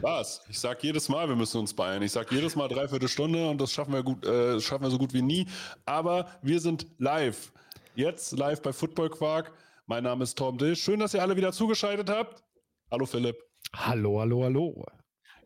[0.00, 0.42] Was?
[0.48, 2.02] Ich sag jedes Mal, wir müssen uns beeilen.
[2.02, 4.98] Ich sag jedes Mal dreiviertel Stunde und das schaffen wir gut, äh, schaffen wir so
[4.98, 5.46] gut wie nie.
[5.86, 7.52] Aber wir sind live.
[7.96, 9.52] Jetzt live bei Football Quark.
[9.86, 10.76] Mein Name ist Tom Dill.
[10.76, 12.44] Schön, dass ihr alle wieder zugeschaltet habt.
[12.92, 13.36] Hallo Philipp.
[13.74, 14.84] Hallo, hallo, hallo.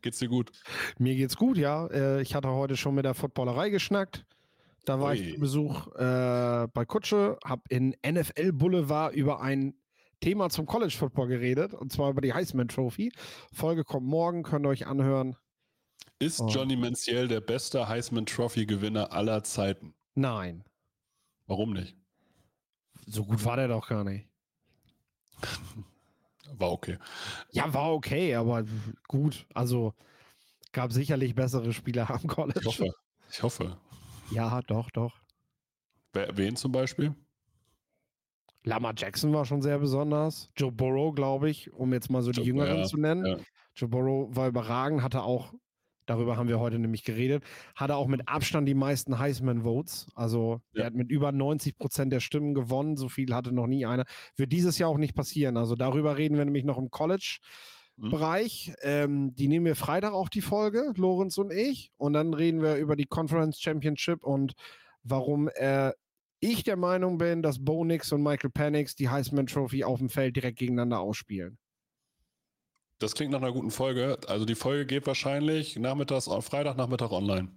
[0.02, 0.52] Geht's dir gut?
[0.98, 1.86] Mir geht's gut, ja.
[1.86, 4.26] Äh, ich hatte heute schon mit der Footballerei geschnackt.
[4.84, 5.16] Da war Ui.
[5.16, 9.74] ich Besuch äh, bei Kutsche, habe in NFL Boulevard über ein
[10.22, 13.12] Thema zum College Football geredet, und zwar über die Heisman Trophy.
[13.52, 15.36] Folge kommt morgen, könnt ihr euch anhören.
[16.18, 16.48] Ist oh.
[16.48, 19.94] Johnny Manziel der beste Heisman Trophy Gewinner aller Zeiten?
[20.14, 20.64] Nein.
[21.46, 21.96] Warum nicht?
[23.06, 24.28] So gut war der doch gar nicht.
[26.56, 26.98] war okay.
[27.50, 28.64] Ja, war okay, aber
[29.08, 29.46] gut.
[29.52, 29.92] Also
[30.70, 32.60] gab sicherlich bessere Spieler am College.
[32.60, 32.94] Ich hoffe.
[33.30, 33.76] Ich hoffe.
[34.30, 35.12] Ja, doch, doch.
[36.12, 37.14] Wer, wen zum Beispiel?
[38.64, 40.50] Lama Jackson war schon sehr besonders.
[40.56, 43.26] Joe Burrow, glaube ich, um jetzt mal so Joe, die Jüngeren ja, zu nennen.
[43.26, 43.36] Ja.
[43.74, 45.52] Joe Burrow war überragend, hatte auch,
[46.06, 47.42] darüber haben wir heute nämlich geredet,
[47.74, 50.08] hatte auch mit Abstand die meisten Heisman-Votes.
[50.14, 50.82] Also ja.
[50.82, 52.96] er hat mit über 90 Prozent der Stimmen gewonnen.
[52.96, 54.04] So viel hatte noch nie einer.
[54.36, 55.56] Wird dieses Jahr auch nicht passieren.
[55.56, 57.38] Also darüber reden wir nämlich noch im College.
[57.96, 58.10] Mhm.
[58.10, 58.72] Bereich.
[58.82, 61.90] Ähm, die nehmen wir Freitag auch die Folge, Lorenz und ich.
[61.96, 64.54] Und dann reden wir über die Conference Championship und
[65.02, 65.92] warum äh,
[66.42, 70.10] ich der Meinung bin, dass Bo Nix und Michael Penix die Heisman Trophy auf dem
[70.10, 71.56] Feld direkt gegeneinander ausspielen.
[72.98, 74.18] Das klingt nach einer guten Folge.
[74.28, 77.48] Also die Folge geht wahrscheinlich nachmittags, Freitagnachmittag online.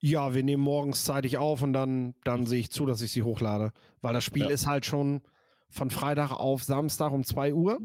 [0.00, 3.22] Ja, wir nehmen morgens zeitig auf und dann, dann sehe ich zu, dass ich sie
[3.22, 3.72] hochlade.
[4.02, 4.50] Weil das Spiel ja.
[4.50, 5.22] ist halt schon
[5.70, 7.78] von Freitag auf Samstag um 2 Uhr.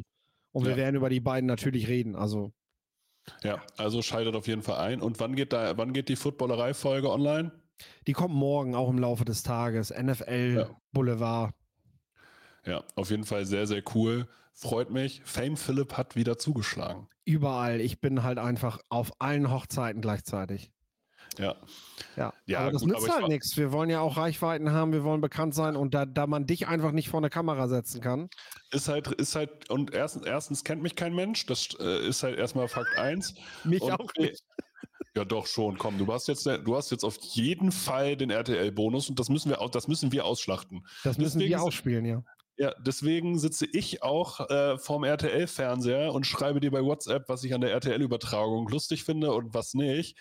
[0.51, 2.15] Und wir werden über die beiden natürlich reden.
[2.15, 2.51] Also.
[3.43, 5.01] Ja, also schaltet auf jeden Fall ein.
[5.01, 7.51] Und wann geht da, wann geht die Footballerei-Folge online?
[8.07, 9.91] Die kommt morgen auch im Laufe des Tages.
[9.91, 10.69] NFL ja.
[10.91, 11.53] Boulevard.
[12.65, 14.27] Ja, auf jeden Fall sehr, sehr cool.
[14.53, 15.21] Freut mich.
[15.23, 17.07] Fame Philipp hat wieder zugeschlagen.
[17.23, 17.79] Überall.
[17.79, 20.71] Ich bin halt einfach auf allen Hochzeiten gleichzeitig.
[21.37, 21.55] Ja.
[22.17, 23.55] Ja, ja aber das gut, nützt halt nichts.
[23.55, 26.67] Wir wollen ja auch Reichweiten haben, wir wollen bekannt sein und da, da man dich
[26.67, 28.29] einfach nicht vor eine Kamera setzen kann.
[28.71, 32.37] Ist halt, ist halt, und erstens, erstens kennt mich kein Mensch, das äh, ist halt
[32.37, 33.35] erstmal Fakt 1.
[33.63, 34.43] mich und, auch nicht.
[35.15, 35.77] Ja, doch schon.
[35.77, 39.49] Komm, du hast jetzt, du hast jetzt auf jeden Fall den RTL-Bonus und das müssen
[39.49, 40.85] wir, das müssen wir ausschlachten.
[41.03, 42.23] Das müssen deswegen, wir ausspielen, ja.
[42.57, 47.53] Ja, deswegen sitze ich auch äh, vorm RTL-Fernseher und schreibe dir bei WhatsApp, was ich
[47.53, 50.17] an der RTL-Übertragung lustig finde und was nicht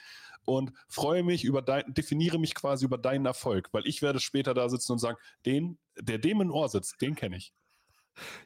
[0.49, 4.55] und freue mich über dein, definiere mich quasi über deinen Erfolg, weil ich werde später
[4.55, 7.53] da sitzen und sagen, den, der dem im Ohr sitzt, den kenne ich.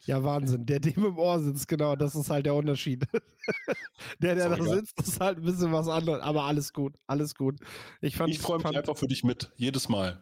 [0.05, 0.65] Ja, Wahnsinn.
[0.65, 3.05] Der dem im Ohr sitzt, genau, das ist halt der Unterschied.
[4.19, 6.21] der, der da sitzt, ist halt ein bisschen was anderes.
[6.21, 7.59] Aber alles gut, alles gut.
[8.01, 10.19] Ich, ich freue mich fand, einfach für dich mit, jedes Mal.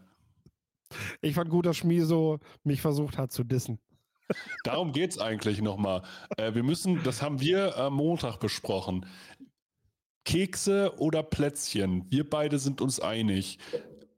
[1.21, 3.79] Ich fand gut, dass Schmieso mich versucht hat zu dissen.
[4.63, 6.03] Darum geht es eigentlich nochmal.
[6.37, 9.05] Äh, wir müssen, das haben wir am Montag besprochen.
[10.23, 12.05] Kekse oder Plätzchen?
[12.09, 13.57] Wir beide sind uns einig.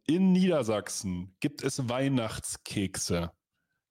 [0.05, 3.31] In Niedersachsen gibt es Weihnachtskekse.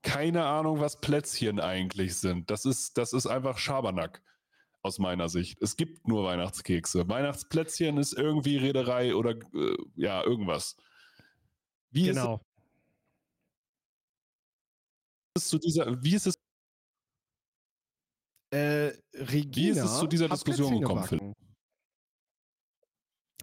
[0.02, 2.50] Keine Ahnung, was Plätzchen eigentlich sind.
[2.50, 4.22] Das ist, das ist einfach Schabernack
[4.82, 5.62] aus meiner Sicht.
[5.62, 7.08] Es gibt nur Weihnachtskekse.
[7.08, 10.76] Weihnachtsplätzchen ist irgendwie Reederei oder äh, ja, irgendwas.
[11.90, 12.40] Wie genau.
[15.34, 16.34] Ist es zu dieser, wie ist es?
[18.50, 21.34] Äh, Regina wie ist es zu dieser Diskussion gekommen, Philipp?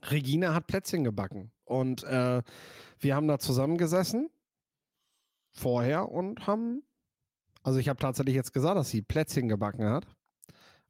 [0.04, 1.52] Regina hat Plätzchen gebacken.
[1.64, 2.44] Und äh,
[3.00, 4.30] wir haben da zusammengesessen
[5.60, 6.84] vorher und haben,
[7.64, 10.08] also ich habe tatsächlich jetzt gesagt, dass sie Plätzchen gebacken hat.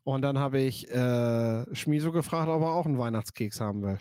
[0.04, 4.00] Und dann habe ich äh, Schmiso gefragt, ob er auch einen Weihnachtskeks haben will.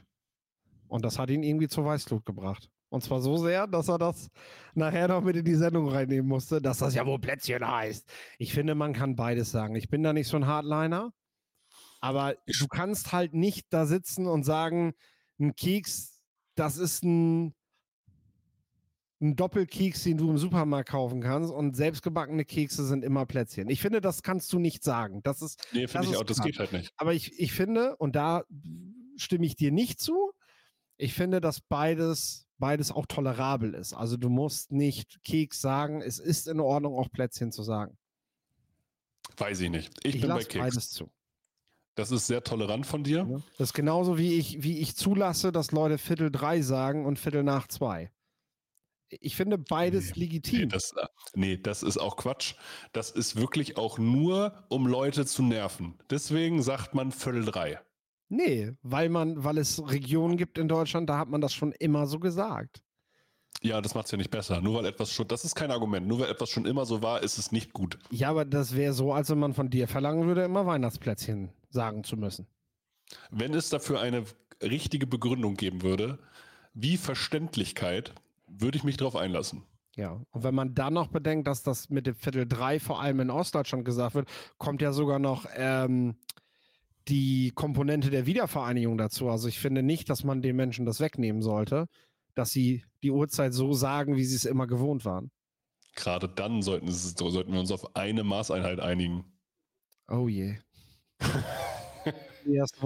[0.86, 2.70] Und das hat ihn irgendwie zur Weißglut gebracht.
[2.90, 4.30] Und zwar so sehr, dass er das
[4.74, 8.10] nachher noch mit in die Sendung reinnehmen musste, dass das ja wohl Plätzchen heißt.
[8.38, 9.74] Ich finde, man kann beides sagen.
[9.74, 11.12] Ich bin da nicht so ein Hardliner.
[12.00, 14.94] Aber du kannst halt nicht da sitzen und sagen,
[15.38, 16.22] ein Keks,
[16.54, 17.54] das ist ein,
[19.20, 23.68] ein Doppelkeks, den du im Supermarkt kaufen kannst und selbstgebackene Kekse sind immer Plätzchen.
[23.68, 25.22] Ich finde, das kannst du nicht sagen.
[25.24, 25.66] Das ist.
[25.72, 26.92] Nee, finde ich auch, das geht halt nicht.
[26.96, 28.44] Aber ich, ich finde, und da
[29.16, 30.32] stimme ich dir nicht zu,
[30.96, 33.92] ich finde, dass beides, beides auch tolerabel ist.
[33.92, 37.96] Also du musst nicht Keks sagen, es ist in Ordnung, auch Plätzchen zu sagen.
[39.36, 39.92] Weiß ich nicht.
[40.04, 40.58] Ich, ich bin bei Keks.
[40.58, 41.10] beides zu.
[41.96, 43.42] Das ist sehr tolerant von dir.
[43.58, 47.42] Das ist genauso wie ich, wie ich zulasse, dass Leute Viertel drei sagen und Viertel
[47.42, 48.12] nach zwei.
[49.10, 50.60] Ich finde beides nee, legitim.
[50.60, 52.54] Nee das, äh, nee, das ist auch Quatsch.
[52.92, 55.98] Das ist wirklich auch nur, um Leute zu nerven.
[56.10, 57.80] Deswegen sagt man Viertel drei.
[58.28, 62.06] Nee, weil man, weil es Regionen gibt in Deutschland, da hat man das schon immer
[62.06, 62.82] so gesagt.
[63.62, 64.60] Ja, das macht es ja nicht besser.
[64.60, 66.06] Nur weil etwas schon, das ist kein Argument.
[66.06, 67.98] Nur weil etwas schon immer so war, ist es nicht gut.
[68.10, 72.04] Ja, aber das wäre so, als wenn man von dir verlangen würde, immer Weihnachtsplätzchen sagen
[72.04, 72.46] zu müssen.
[73.30, 74.24] wenn es dafür eine
[74.62, 76.18] richtige Begründung geben würde,
[76.74, 78.12] wie Verständlichkeit,
[78.48, 79.64] würde ich mich darauf einlassen.
[79.96, 83.18] Ja, und wenn man dann noch bedenkt, dass das mit dem Viertel 3 vor allem
[83.20, 86.16] in Ostdeutschland gesagt wird, kommt ja sogar noch ähm,
[87.08, 89.28] die Komponente der Wiedervereinigung dazu.
[89.28, 91.88] Also ich finde nicht, dass man den Menschen das wegnehmen sollte,
[92.34, 95.32] dass sie die Uhrzeit so sagen, wie sie es immer gewohnt waren.
[95.96, 99.24] Gerade dann sollten, sollten wir uns auf eine Maßeinheit einigen.
[100.06, 100.58] Oh je.
[102.46, 102.78] die erste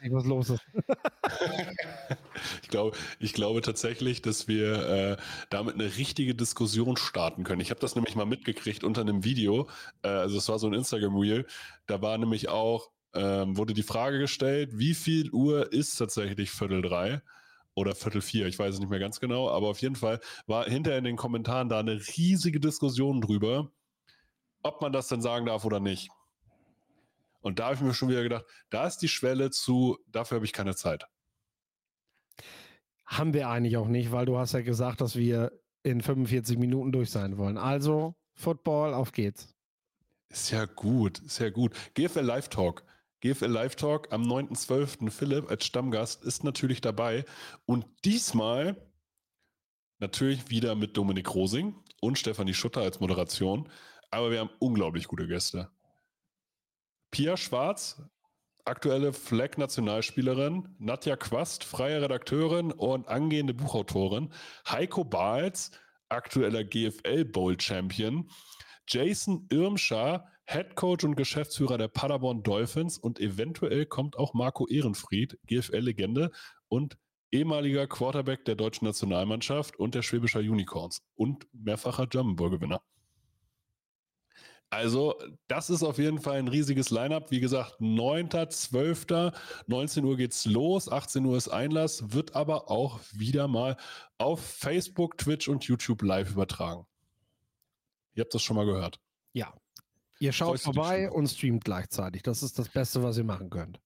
[0.00, 0.14] Worte.
[0.14, 0.62] Was los ist.
[2.62, 5.16] ich, glaube, ich glaube tatsächlich, dass wir äh,
[5.50, 7.60] damit eine richtige Diskussion starten können.
[7.60, 9.68] Ich habe das nämlich mal mitgekriegt unter einem Video.
[10.02, 11.46] Äh, also es war so ein Instagram-Reel.
[11.86, 16.82] Da war nämlich auch, ähm, wurde die Frage gestellt, wie viel Uhr ist tatsächlich Viertel
[16.82, 17.22] drei?
[17.74, 20.64] oder Viertel vier, ich weiß es nicht mehr ganz genau, aber auf jeden Fall war
[20.66, 23.70] hinterher in den Kommentaren da eine riesige Diskussion drüber,
[24.62, 26.10] ob man das denn sagen darf oder nicht.
[27.40, 30.46] Und da habe ich mir schon wieder gedacht, da ist die Schwelle zu, dafür habe
[30.46, 31.06] ich keine Zeit.
[33.06, 35.52] Haben wir eigentlich auch nicht, weil du hast ja gesagt, dass wir
[35.82, 37.58] in 45 Minuten durch sein wollen.
[37.58, 39.54] Also, Football, auf geht's.
[40.28, 41.74] Ist ja gut, ist ja gut.
[41.94, 42.84] GFL Live Talk.
[43.20, 45.10] GFL Live Talk am 9.12.
[45.10, 47.24] Philipp als Stammgast ist natürlich dabei.
[47.66, 48.76] Und diesmal
[49.98, 53.68] natürlich wieder mit Dominik Rosing und Stefanie Schutter als Moderation.
[54.10, 55.70] Aber wir haben unglaublich gute Gäste.
[57.10, 58.00] Pia Schwarz,
[58.64, 64.32] aktuelle Flag-Nationalspielerin, Nadja Quast, freie Redakteurin und angehende Buchautorin,
[64.68, 65.72] Heiko Bahls,
[66.08, 68.30] aktueller GFL Bowl Champion,
[68.86, 75.36] Jason Irmscher, Head Coach und Geschäftsführer der Paderborn Dolphins und eventuell kommt auch Marco Ehrenfried,
[75.46, 76.30] GFL-Legende
[76.68, 76.96] und
[77.32, 82.82] ehemaliger Quarterback der deutschen Nationalmannschaft und der Schwäbischer Unicorns und mehrfacher German Bowl Gewinner.
[84.70, 85.14] Also,
[85.48, 87.32] das ist auf jeden Fall ein riesiges Line-up.
[87.32, 89.34] Wie gesagt, 9.12.
[89.66, 93.76] 19 Uhr geht's los, 18 Uhr ist Einlass, wird aber auch wieder mal
[94.18, 96.86] auf Facebook, Twitch und YouTube live übertragen.
[98.14, 99.00] Ihr habt das schon mal gehört.
[99.32, 99.52] Ja.
[100.20, 102.22] Ihr schaut vorbei und streamt gleichzeitig.
[102.22, 103.80] Das ist das Beste, was ihr machen könnt.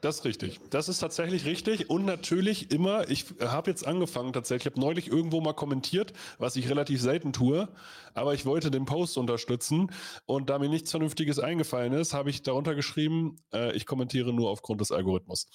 [0.00, 0.60] Das ist richtig.
[0.70, 1.90] Das ist tatsächlich richtig.
[1.90, 6.56] Und natürlich immer, ich habe jetzt angefangen tatsächlich, ich habe neulich irgendwo mal kommentiert, was
[6.56, 7.68] ich relativ selten tue,
[8.14, 9.92] aber ich wollte den Post unterstützen
[10.24, 14.48] und da mir nichts Vernünftiges eingefallen ist, habe ich darunter geschrieben, äh, ich kommentiere nur
[14.48, 15.48] aufgrund des Algorithmus.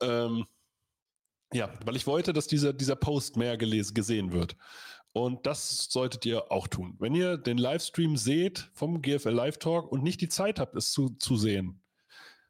[0.00, 0.44] Ähm,
[1.52, 4.56] ja, weil ich wollte, dass dieser, dieser Post mehr gelesen, gesehen wird.
[5.12, 6.96] Und das solltet ihr auch tun.
[6.98, 10.90] Wenn ihr den Livestream seht vom GFL Live Talk und nicht die Zeit habt, es
[10.90, 11.83] zu, zu sehen,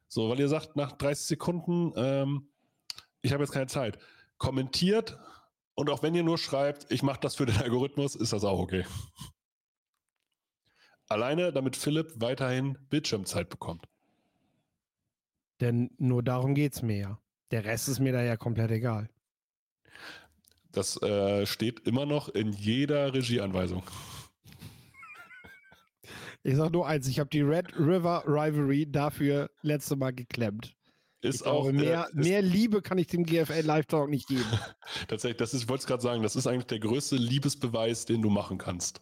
[0.07, 2.47] so, weil ihr sagt, nach 30 Sekunden, ähm,
[3.21, 3.97] ich habe jetzt keine Zeit.
[4.37, 5.17] Kommentiert
[5.73, 8.59] und auch wenn ihr nur schreibt, ich mache das für den Algorithmus, ist das auch
[8.59, 8.85] okay.
[11.07, 13.85] Alleine, damit Philipp weiterhin Bildschirmzeit bekommt.
[15.61, 17.19] Denn nur darum geht es mir ja.
[17.51, 19.09] Der Rest ist mir da ja komplett egal.
[20.71, 23.83] Das äh, steht immer noch in jeder Regieanweisung.
[26.45, 30.75] Ich sag nur eins, ich habe die Red River Rivalry dafür letzte Mal geklemmt.
[31.21, 34.27] Ist ich auch glaube, mehr, äh, mehr Liebe kann ich dem GFL Live Talk nicht
[34.27, 34.45] geben.
[35.07, 38.21] Tatsächlich, das ist, ich wollte es gerade sagen, das ist eigentlich der größte Liebesbeweis, den
[38.21, 39.01] du machen kannst.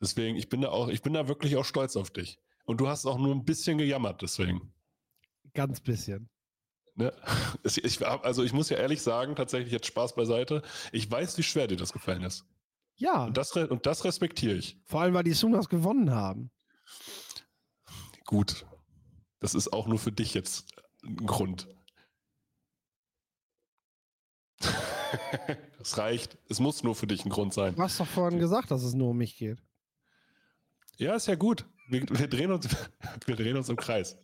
[0.00, 2.38] Deswegen, ich bin da auch, ich bin da wirklich auch stolz auf dich.
[2.64, 4.72] Und du hast auch nur ein bisschen gejammert, deswegen.
[5.52, 6.30] Ganz bisschen.
[6.94, 7.12] Ne?
[7.62, 10.62] Ich, also ich muss ja ehrlich sagen, tatsächlich jetzt Spaß beiseite.
[10.92, 12.46] Ich weiß, wie schwer dir das gefallen ist.
[13.02, 13.24] Ja.
[13.24, 14.78] Und das, und das respektiere ich.
[14.84, 16.52] Vor allem, weil die Sunas gewonnen haben.
[18.24, 18.64] Gut.
[19.40, 21.66] Das ist auch nur für dich jetzt ein Grund.
[25.78, 26.38] das reicht.
[26.48, 27.74] Es muss nur für dich ein Grund sein.
[27.74, 29.58] Du hast doch vorhin gesagt, dass es nur um mich geht.
[30.96, 31.66] Ja, ist ja gut.
[31.88, 32.68] Wir, wir, drehen, uns,
[33.26, 34.16] wir drehen uns im Kreis.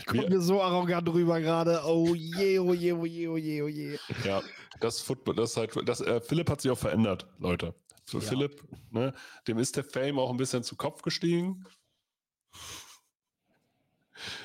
[0.00, 1.80] Ich komme mir so arrogant rüber gerade.
[1.86, 3.98] Oh je, oh je, oh je, oh je, oh je.
[4.22, 4.42] Ja,
[4.80, 7.74] das Football, das halt, das, äh, Philipp hat sich auch verändert, Leute.
[8.08, 8.24] Für ja.
[8.24, 9.12] Philipp, ne,
[9.46, 11.66] dem ist der Fame auch ein bisschen zu Kopf gestiegen.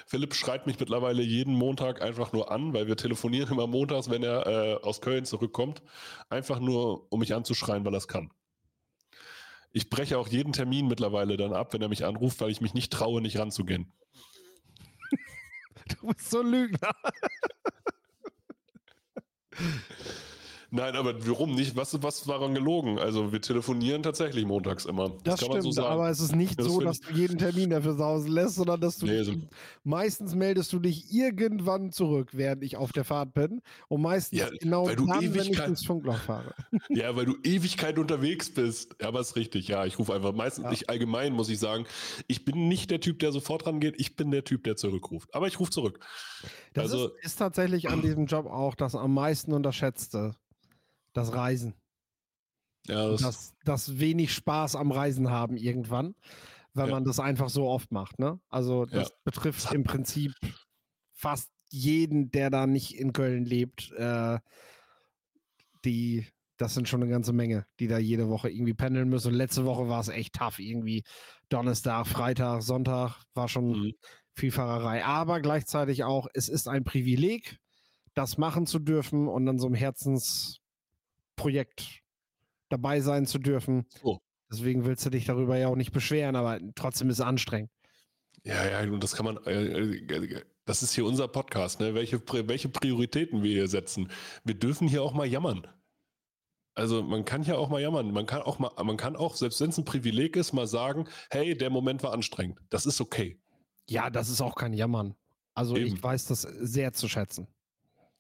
[0.06, 4.22] Philipp schreit mich mittlerweile jeden Montag einfach nur an, weil wir telefonieren immer montags, wenn
[4.22, 5.82] er äh, aus Köln zurückkommt.
[6.30, 8.32] Einfach nur, um mich anzuschreien, weil er es kann.
[9.72, 12.74] Ich breche auch jeden Termin mittlerweile dann ab, wenn er mich anruft, weil ich mich
[12.74, 13.92] nicht traue, nicht ranzugehen.
[16.02, 16.92] Du bist so ein Lügner.
[20.76, 21.76] Nein, aber warum nicht?
[21.76, 22.98] Was, was war daran gelogen?
[22.98, 25.10] Also wir telefonieren tatsächlich montags immer.
[25.24, 27.94] Das, das stimmt, so aber es ist nicht das so, dass du jeden Termin dafür
[27.94, 29.34] sausen lässt, sondern dass du nee, so
[29.84, 33.62] meistens meldest du dich irgendwann zurück, während ich auf der Fahrt bin.
[33.88, 36.56] Und meistens ja, genau dann, wenn ich ins Funkloch fahre.
[36.90, 38.96] Ja, weil du Ewigkeit unterwegs bist.
[39.00, 39.68] Ja, aber ist richtig.
[39.68, 40.70] Ja, ich rufe einfach meistens ja.
[40.72, 41.86] nicht allgemein, muss ich sagen.
[42.28, 43.94] Ich bin nicht der Typ, der sofort rangeht.
[44.00, 45.36] Ich bin der Typ, der zurückruft.
[45.36, 46.00] Aber ich rufe zurück.
[46.74, 50.34] Das also, ist, ist tatsächlich an diesem Job auch das am meisten unterschätzte
[51.14, 51.76] das Reisen.
[52.88, 56.16] Ja, das, das, das wenig Spaß am Reisen haben irgendwann,
[56.74, 56.94] weil ja.
[56.94, 58.20] man das einfach so oft macht.
[58.20, 58.40] Ne?
[58.50, 59.16] Also das ja.
[59.24, 60.34] betrifft im Prinzip
[61.14, 63.92] fast jeden, der da nicht in Köln lebt.
[63.94, 64.40] Äh,
[65.86, 66.28] die,
[66.58, 69.30] das sind schon eine ganze Menge, die da jede Woche irgendwie pendeln müssen.
[69.30, 70.60] Und letzte Woche war es echt tough.
[70.60, 71.04] Irgendwie
[71.50, 73.94] Donnerstag, Freitag, Sonntag war schon mhm.
[74.34, 75.06] viel Fahrerei.
[75.06, 77.58] Aber gleichzeitig auch, es ist ein Privileg,
[78.14, 80.63] das machen zu dürfen und dann so ein Herzens
[81.36, 82.02] Projekt
[82.70, 83.86] dabei sein zu dürfen.
[84.02, 84.20] Oh.
[84.52, 87.72] Deswegen willst du dich darüber ja auch nicht beschweren, aber trotzdem ist es anstrengend.
[88.44, 91.94] Ja, ja, und das kann man, äh, äh, das ist hier unser Podcast, ne?
[91.94, 94.12] welche, welche Prioritäten wir hier setzen.
[94.44, 95.68] Wir dürfen hier auch mal jammern.
[96.76, 98.12] Also man kann ja auch mal jammern.
[98.12, 101.08] Man kann auch mal, man kann auch, selbst wenn es ein Privileg ist, mal sagen,
[101.30, 102.60] hey, der Moment war anstrengend.
[102.70, 103.40] Das ist okay.
[103.88, 105.16] Ja, das ist auch kein Jammern.
[105.54, 105.94] Also Eben.
[105.94, 107.48] ich weiß das sehr zu schätzen.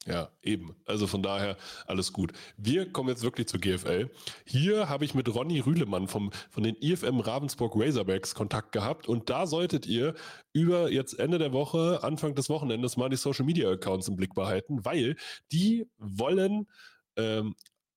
[0.06, 0.76] Ja, eben.
[0.86, 1.56] Also von daher
[1.88, 2.34] alles gut.
[2.58, 4.10] Wir kommen jetzt wirklich zur GFL.
[4.46, 9.30] Hier habe ich mit Ronny Rühlemann vom, von den IFM Ravensburg Razorbacks Kontakt gehabt und
[9.30, 10.14] da solltet ihr
[10.52, 14.34] über jetzt Ende der Woche, Anfang des Wochenendes mal die Social Media Accounts im Blick
[14.34, 15.16] behalten, weil
[15.54, 16.68] die wollen
[17.16, 17.56] ähm,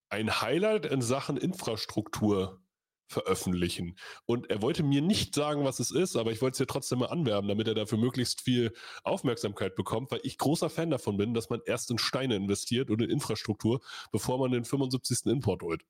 [0.09, 2.61] ein Highlight in Sachen Infrastruktur
[3.09, 3.97] veröffentlichen.
[4.25, 7.01] Und er wollte mir nicht sagen, was es ist, aber ich wollte es hier trotzdem
[7.01, 8.73] mal anwerben, damit er dafür möglichst viel
[9.05, 13.01] Aufmerksamkeit bekommt, weil ich großer Fan davon bin, dass man erst in Steine investiert und
[13.03, 13.81] in Infrastruktur,
[14.13, 15.27] bevor man den 75.
[15.27, 15.83] Import holt.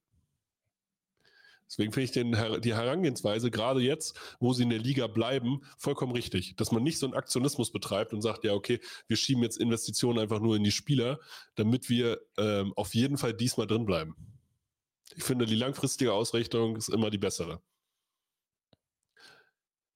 [1.69, 6.13] Deswegen finde ich den, die Herangehensweise, gerade jetzt, wo sie in der Liga bleiben, vollkommen
[6.13, 6.55] richtig.
[6.57, 10.21] Dass man nicht so einen Aktionismus betreibt und sagt, ja, okay, wir schieben jetzt Investitionen
[10.21, 11.19] einfach nur in die Spieler,
[11.57, 14.36] damit wir ähm, auf jeden Fall diesmal drin bleiben.
[15.17, 17.63] Ich finde, die langfristige Ausrichtung ist immer die bessere.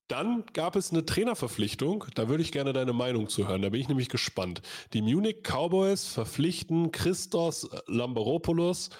[0.08, 2.06] Dann gab es eine Trainerverpflichtung.
[2.14, 3.62] Da würde ich gerne deine Meinung zu hören.
[3.62, 4.62] Da bin ich nämlich gespannt.
[4.92, 8.90] Die Munich Cowboys verpflichten Christos Lambaropoulos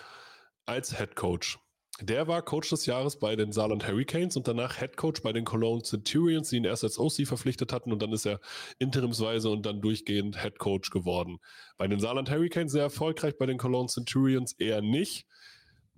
[0.67, 1.59] als Head Coach.
[2.03, 5.45] Der war Coach des Jahres bei den Saarland Hurricanes und danach Head Coach bei den
[5.45, 8.41] Cologne Centurions, die ihn erst als OC verpflichtet hatten und dann ist er
[8.79, 11.41] interimsweise und dann durchgehend Head Coach geworden.
[11.77, 15.27] Bei den Saarland Hurricanes sehr erfolgreich, bei den Cologne Centurions eher nicht.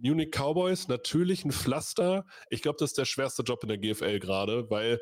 [0.02, 2.26] Munich Cowboys natürlich ein Pflaster.
[2.50, 5.00] Ich glaube, das ist der schwerste Job in der GFL gerade, weil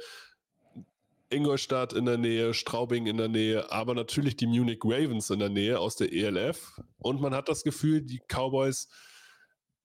[1.30, 5.48] Ingolstadt in der Nähe, Straubing in der Nähe, aber natürlich die Munich Ravens in der
[5.48, 6.80] Nähe aus der ELF.
[6.98, 8.88] Und man hat das Gefühl, die Cowboys,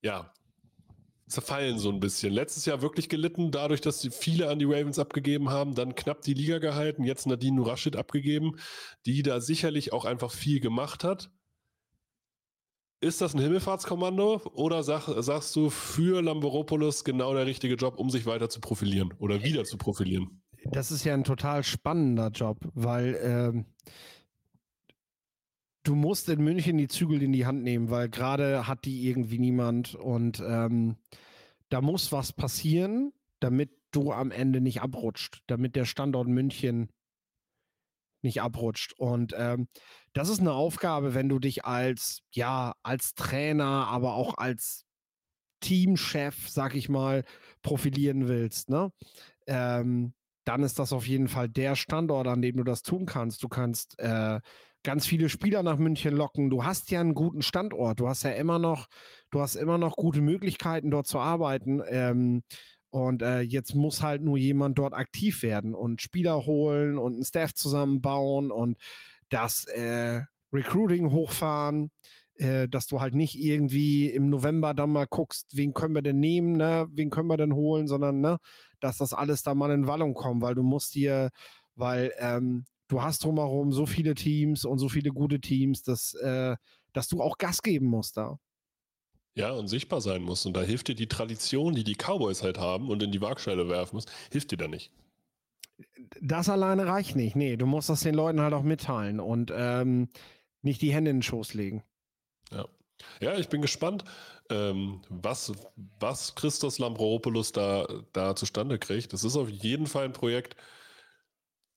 [0.02, 0.34] ja,
[1.28, 2.34] zerfallen so ein bisschen.
[2.34, 6.22] Letztes Jahr wirklich gelitten, dadurch, dass sie viele an die Ravens abgegeben haben, dann knapp
[6.22, 8.58] die Liga gehalten, jetzt Nadine Nurashid abgegeben,
[9.06, 11.32] die da sicherlich auch einfach viel gemacht hat.
[13.06, 18.10] Ist das ein Himmelfahrtskommando oder sag, sagst du für Lamboropoulos genau der richtige Job, um
[18.10, 20.42] sich weiter zu profilieren oder wieder zu profilieren?
[20.72, 23.66] Das ist ja ein total spannender Job, weil ähm,
[25.84, 29.38] du musst in München die Zügel in die Hand nehmen, weil gerade hat die irgendwie
[29.38, 30.96] niemand und ähm,
[31.70, 36.90] da muss was passieren, damit du am Ende nicht abrutscht, damit der Standort München
[38.26, 38.94] nicht abrutscht.
[38.98, 39.70] Und ähm,
[40.14, 44.84] das ist eine Aufgabe, wenn du dich als, ja, als Trainer, aber auch als
[45.62, 47.24] Teamchef, sag ich mal,
[47.62, 48.92] profilieren willst, ne?
[49.48, 50.14] Ähm,
[50.46, 53.42] dann ist das auf jeden Fall der Standort, an dem du das tun kannst.
[53.42, 54.40] Du kannst äh,
[54.84, 56.52] ganz viele Spieler nach München locken.
[56.52, 58.00] Du hast ja einen guten Standort.
[58.00, 58.86] Du hast ja immer noch,
[59.32, 61.82] du hast immer noch gute Möglichkeiten, dort zu arbeiten.
[61.90, 62.44] Ähm,
[62.90, 67.26] und äh, jetzt muss halt nur jemand dort aktiv werden und Spieler holen und einen
[67.26, 68.78] Staff zusammenbauen und
[69.30, 70.22] das äh,
[70.54, 71.92] Recruiting hochfahren,
[72.36, 76.20] äh, dass du halt nicht irgendwie im November dann mal guckst, wen können wir denn
[76.20, 76.88] nehmen, ne?
[76.92, 78.38] wen können wir denn holen, sondern ne,
[78.80, 81.30] dass das alles da mal in Wallung kommt, weil du musst dir,
[81.76, 86.56] weil ähm, du hast drumherum so viele Teams und so viele gute Teams, dass, äh,
[86.94, 88.38] dass du auch Gas geben musst da.
[89.36, 90.46] Ja, und sichtbar sein muss.
[90.46, 93.68] Und da hilft dir die Tradition, die die Cowboys halt haben und in die Waagschale
[93.68, 94.92] werfen muss, hilft dir da nicht.
[96.22, 97.36] Das alleine reicht nicht.
[97.36, 100.10] Nee, du musst das den Leuten halt auch mitteilen und ähm,
[100.62, 101.84] nicht die Hände in den Schoß legen.
[102.52, 102.66] Ja.
[103.20, 104.06] Ja, ich bin gespannt,
[104.50, 105.52] ähm, was,
[106.00, 109.12] was Christos Lambropoulos da, da zustande kriegt.
[109.12, 110.56] Das ist auf jeden Fall ein Projekt,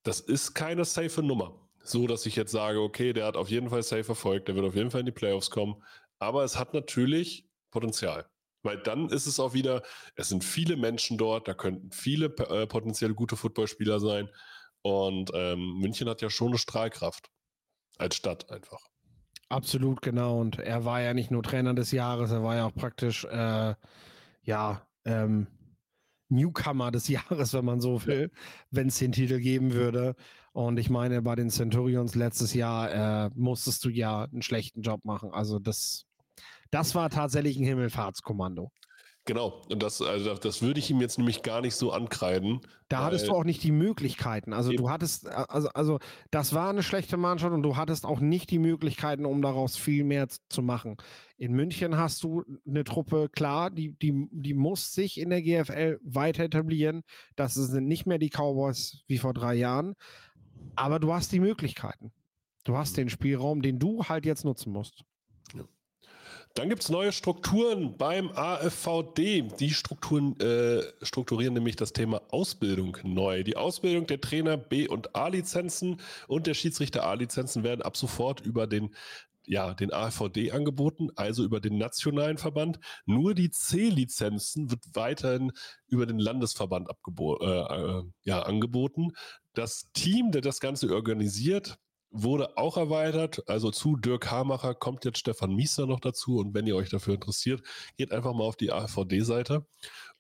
[0.05, 1.69] das ist keine safe Nummer.
[1.83, 4.67] So, dass ich jetzt sage, okay, der hat auf jeden Fall safe verfolgt, der wird
[4.67, 5.83] auf jeden Fall in die Playoffs kommen.
[6.21, 8.27] aber es hat natürlich Potenzial.
[8.63, 9.83] Weil dann ist es auch wieder,
[10.17, 14.29] es sind viele Menschen dort, da könnten viele äh, potenziell gute Footballspieler sein.
[14.83, 17.31] Und ähm, München hat ja schon eine Strahlkraft
[17.99, 18.81] als Stadt einfach.
[19.49, 20.41] Absolut, genau.
[20.41, 23.75] Und er war ja nicht nur Trainer des Jahres, er war ja auch praktisch, äh,
[24.43, 25.47] ja, ähm,
[26.29, 28.41] Newcomer des Jahres, wenn man so will, ja.
[28.71, 30.15] wenn es den Titel geben würde.
[30.53, 35.05] Und ich meine, bei den Centurions letztes Jahr äh, musstest du ja einen schlechten Job
[35.05, 35.33] machen.
[35.33, 36.07] Also das,
[36.71, 38.71] das war tatsächlich ein Himmelfahrtskommando.
[39.29, 42.63] Genau, und das, also das würde ich ihm jetzt nämlich gar nicht so ankreiden.
[42.89, 44.55] Da hattest du auch nicht die Möglichkeiten.
[44.55, 45.99] Also du hattest, also, also
[46.31, 50.03] das war eine schlechte Mannschaft und du hattest auch nicht die Möglichkeiten, um daraus viel
[50.03, 50.97] mehr zu machen.
[51.37, 56.01] In München hast du eine Truppe, klar, die, die, die muss sich in der GFL
[56.03, 57.03] weiter etablieren.
[57.37, 59.95] Das sind nicht mehr die Cowboys wie vor drei Jahren,
[60.75, 62.15] aber du hast die Möglichkeiten.
[62.65, 63.03] Du hast mhm.
[63.03, 65.05] den Spielraum, den du halt jetzt nutzen musst.
[65.55, 65.65] Ja.
[66.55, 69.43] Dann gibt es neue Strukturen beim AFVD.
[69.61, 73.45] Die Strukturen äh, strukturieren nämlich das Thema Ausbildung neu.
[73.45, 78.67] Die Ausbildung der Trainer B- und A-Lizenzen und der Schiedsrichter A-Lizenzen werden ab sofort über
[78.67, 78.95] den
[79.49, 82.79] ja, den AVD angeboten, also über den nationalen Verband.
[83.07, 85.53] Nur die C-Lizenzen wird weiterhin
[85.87, 89.13] über den Landesverband äh, äh, ja, angeboten.
[89.55, 91.79] Das Team, der das Ganze organisiert,
[92.11, 93.49] wurde auch erweitert.
[93.49, 96.39] Also zu Dirk Hamacher kommt jetzt Stefan Miester noch dazu.
[96.39, 97.63] Und wenn ihr euch dafür interessiert,
[97.97, 99.67] geht einfach mal auf die AfVD-Seite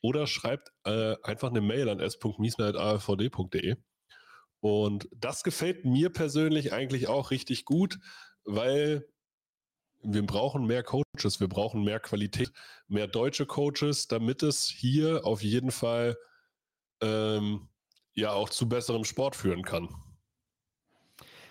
[0.00, 3.76] oder schreibt äh, einfach eine Mail an s.miesner.afvd.de.
[4.60, 7.98] Und das gefällt mir persönlich eigentlich auch richtig gut,
[8.44, 9.06] weil
[10.02, 12.52] wir brauchen mehr Coaches, wir brauchen mehr Qualität,
[12.86, 16.16] mehr deutsche Coaches, damit es hier auf jeden Fall
[17.00, 17.68] ähm,
[18.14, 19.88] ja auch zu besserem Sport führen kann.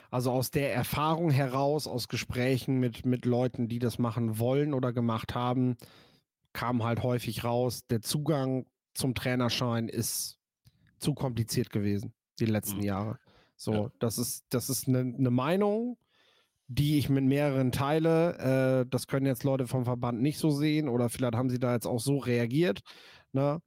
[0.10, 4.94] Also aus der Erfahrung heraus, aus Gesprächen mit, mit Leuten, die das machen wollen oder
[4.94, 5.76] gemacht haben,
[6.54, 10.40] kam halt häufig raus, der Zugang zum Trainerschein ist
[10.98, 12.84] zu kompliziert gewesen, die letzten mhm.
[12.84, 13.20] Jahre.
[13.56, 13.92] So, ja.
[14.00, 15.98] das ist, das ist eine, eine Meinung,
[16.68, 18.84] die ich mit mehreren teile.
[18.84, 21.74] Äh, das können jetzt Leute vom Verband nicht so sehen oder vielleicht haben sie da
[21.74, 22.82] jetzt auch so reagiert.
[23.34, 23.62] Ne?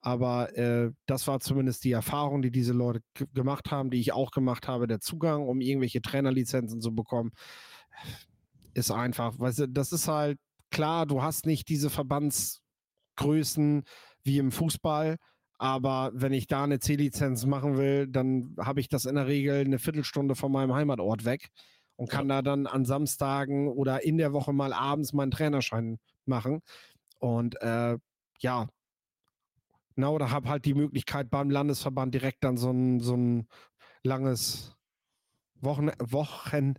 [0.00, 3.00] Aber äh, das war zumindest die Erfahrung, die diese Leute
[3.34, 4.86] gemacht haben, die ich auch gemacht habe.
[4.86, 7.32] Der Zugang, um irgendwelche Trainerlizenzen zu bekommen,
[8.72, 10.38] ist einfach, weißt du, das ist halt
[10.70, 13.82] klar, du hast nicht diese Verbandsgrößen
[14.22, 15.16] wie im Fußball.
[15.58, 19.60] Aber wenn ich da eine C-Lizenz machen will, dann habe ich das in der Regel
[19.60, 21.50] eine Viertelstunde von meinem Heimatort weg
[21.96, 22.36] und kann ja.
[22.36, 26.62] da dann an Samstagen oder in der Woche mal abends meinen Trainerschein machen.
[27.18, 27.98] Und äh,
[28.38, 28.68] ja,
[30.00, 33.48] na, oder habe halt die Möglichkeit beim Landesverband direkt dann so ein, so ein
[34.02, 34.76] langes
[35.60, 36.78] Wochen, Wochenende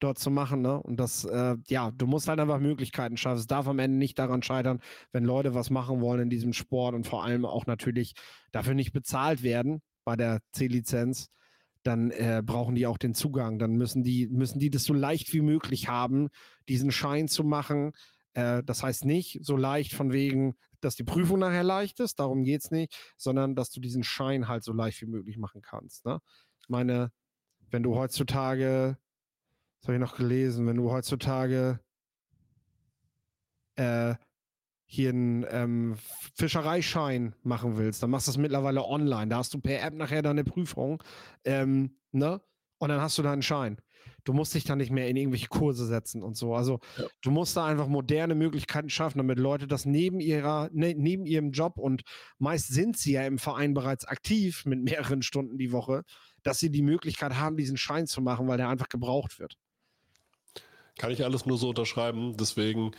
[0.00, 0.62] dort zu machen.
[0.62, 0.80] Ne?
[0.80, 3.38] Und das, äh, ja, du musst halt einfach Möglichkeiten schaffen.
[3.38, 4.80] Es darf am Ende nicht daran scheitern,
[5.12, 8.14] wenn Leute was machen wollen in diesem Sport und vor allem auch natürlich
[8.52, 11.28] dafür nicht bezahlt werden bei der C-Lizenz
[11.82, 13.58] dann äh, brauchen die auch den Zugang.
[13.58, 16.28] Dann müssen die, müssen die das so leicht wie möglich haben,
[16.68, 17.92] diesen Schein zu machen.
[18.34, 22.44] Äh, das heißt nicht so leicht von wegen, dass die Prüfung nachher leicht ist, darum
[22.44, 26.04] geht es nicht, sondern dass du diesen Schein halt so leicht wie möglich machen kannst.
[26.04, 26.20] Ne?
[26.60, 27.10] Ich meine,
[27.70, 28.96] wenn du heutzutage,
[29.80, 31.80] das habe ich noch gelesen, wenn du heutzutage
[33.76, 34.14] äh,
[34.90, 35.96] hier einen ähm,
[36.34, 39.28] Fischereischein machen willst, dann machst du das mittlerweile online.
[39.28, 41.02] Da hast du per App nachher deine Prüfung.
[41.44, 42.40] Ähm, ne?
[42.78, 43.78] Und dann hast du deinen Schein.
[44.28, 46.54] Du musst dich dann nicht mehr in irgendwelche Kurse setzen und so.
[46.54, 47.06] Also ja.
[47.22, 51.50] du musst da einfach moderne Möglichkeiten schaffen, damit Leute das neben ihrer, ne, neben ihrem
[51.50, 52.02] Job und
[52.36, 56.02] meist sind sie ja im Verein bereits aktiv mit mehreren Stunden die Woche,
[56.42, 59.56] dass sie die Möglichkeit haben, diesen Schein zu machen, weil der einfach gebraucht wird.
[60.98, 62.36] Kann ich alles nur so unterschreiben.
[62.36, 62.90] Deswegen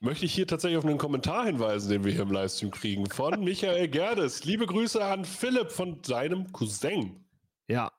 [0.00, 3.38] möchte ich hier tatsächlich auf einen Kommentar hinweisen, den wir hier im Livestream kriegen, von
[3.44, 4.42] Michael Gerdes.
[4.42, 7.24] Liebe Grüße an Philipp von seinem Cousin.
[7.68, 7.92] Ja,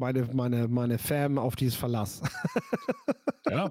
[0.00, 2.22] meine, meine, meine Fam auf dieses Verlass.
[3.48, 3.70] ja,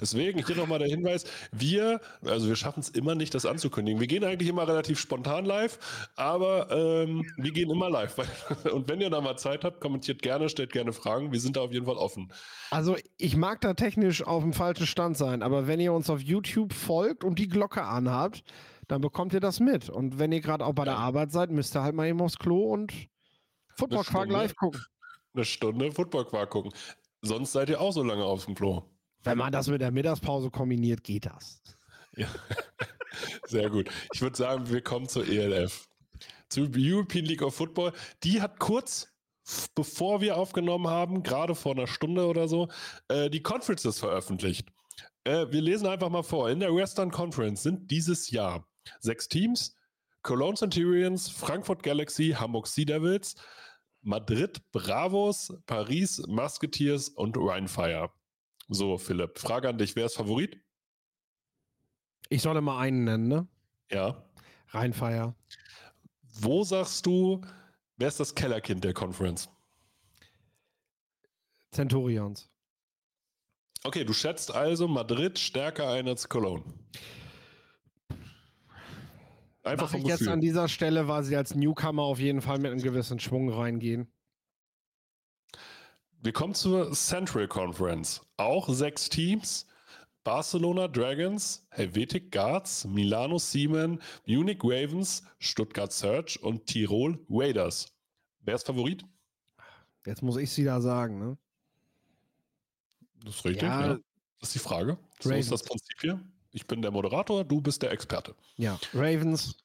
[0.00, 4.00] Deswegen hier nochmal der Hinweis, wir, also wir schaffen es immer nicht, das anzukündigen.
[4.00, 5.78] Wir gehen eigentlich immer relativ spontan live,
[6.16, 8.16] aber ähm, wir gehen immer live.
[8.72, 11.32] Und wenn ihr da mal Zeit habt, kommentiert gerne, stellt gerne Fragen.
[11.32, 12.32] Wir sind da auf jeden Fall offen.
[12.70, 16.20] Also ich mag da technisch auf dem falschen Stand sein, aber wenn ihr uns auf
[16.20, 18.44] YouTube folgt und die Glocke anhabt,
[18.86, 19.88] dann bekommt ihr das mit.
[19.88, 20.92] Und wenn ihr gerade auch bei ja.
[20.92, 22.92] der Arbeit seid, müsst ihr halt mal eben aufs Klo und
[23.76, 24.80] Football Quark live gucken.
[25.34, 26.72] Eine Stunde Football Quark gucken.
[27.22, 28.82] Sonst seid ihr auch so lange auf dem Klo.
[29.22, 31.62] Wenn man das mit der Mittagspause kombiniert, geht das.
[32.16, 32.28] Ja.
[33.46, 33.90] Sehr gut.
[34.12, 35.88] Ich würde sagen, wir kommen zur ELF.
[36.48, 37.92] Zur European League of Football.
[38.24, 39.08] Die hat kurz
[39.74, 42.68] bevor wir aufgenommen haben, gerade vor einer Stunde oder so,
[43.08, 44.68] äh, die Conferences veröffentlicht.
[45.24, 46.50] Äh, wir lesen einfach mal vor.
[46.50, 48.66] In der Western Conference sind dieses Jahr
[49.00, 49.76] sechs Teams.
[50.22, 53.36] Cologne Centurions, Frankfurt Galaxy, Hamburg Sea Devils,
[54.02, 58.10] Madrid Bravos, Paris Musketeers und Rheinfire.
[58.68, 59.96] So, Philipp, Frage an dich.
[59.96, 60.58] Wer ist Favorit?
[62.28, 63.48] Ich soll mal einen nennen, ne?
[63.90, 64.24] Ja.
[64.68, 65.34] Rheinfire.
[66.22, 67.40] Wo sagst du,
[67.96, 69.48] wer ist das Kellerkind der Conference?
[71.72, 72.48] Centurions.
[73.82, 76.64] Okay, du schätzt also Madrid stärker ein als Cologne.
[79.62, 80.26] Einfach Mach vom ich Gefühl.
[80.26, 83.50] jetzt an dieser Stelle, weil sie als Newcomer auf jeden Fall mit einem gewissen Schwung
[83.50, 84.10] reingehen.
[86.22, 88.20] Wir kommen zur Central Conference.
[88.36, 89.66] Auch sechs Teams.
[90.22, 97.94] Barcelona Dragons, Helvetic Guards, Milano Siemen, Munich Ravens, Stuttgart Search und Tirol Raiders.
[98.40, 99.02] Wer ist Favorit?
[100.04, 101.38] Jetzt muss ich sie da sagen, ne?
[103.24, 103.86] Das ist richtig, ja.
[103.86, 103.98] ja.
[104.40, 104.98] Das ist die Frage.
[105.20, 105.46] So Ravens.
[105.46, 106.20] ist das Prinzip hier.
[106.52, 108.34] Ich bin der Moderator, du bist der Experte.
[108.56, 109.56] Ja, Ravens.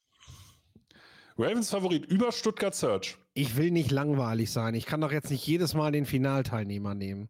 [1.38, 3.18] Ravens Favorit über Stuttgart Search.
[3.34, 4.74] Ich will nicht langweilig sein.
[4.76, 7.30] Ich kann doch jetzt nicht jedes Mal den Finalteilnehmer nehmen.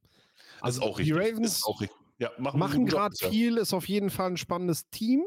[0.61, 1.15] Also ist auch richtig.
[1.15, 1.97] Die Ravens auch richtig.
[2.17, 5.25] Ja, machen, machen gerade viel, ist auf jeden Fall ein spannendes Team.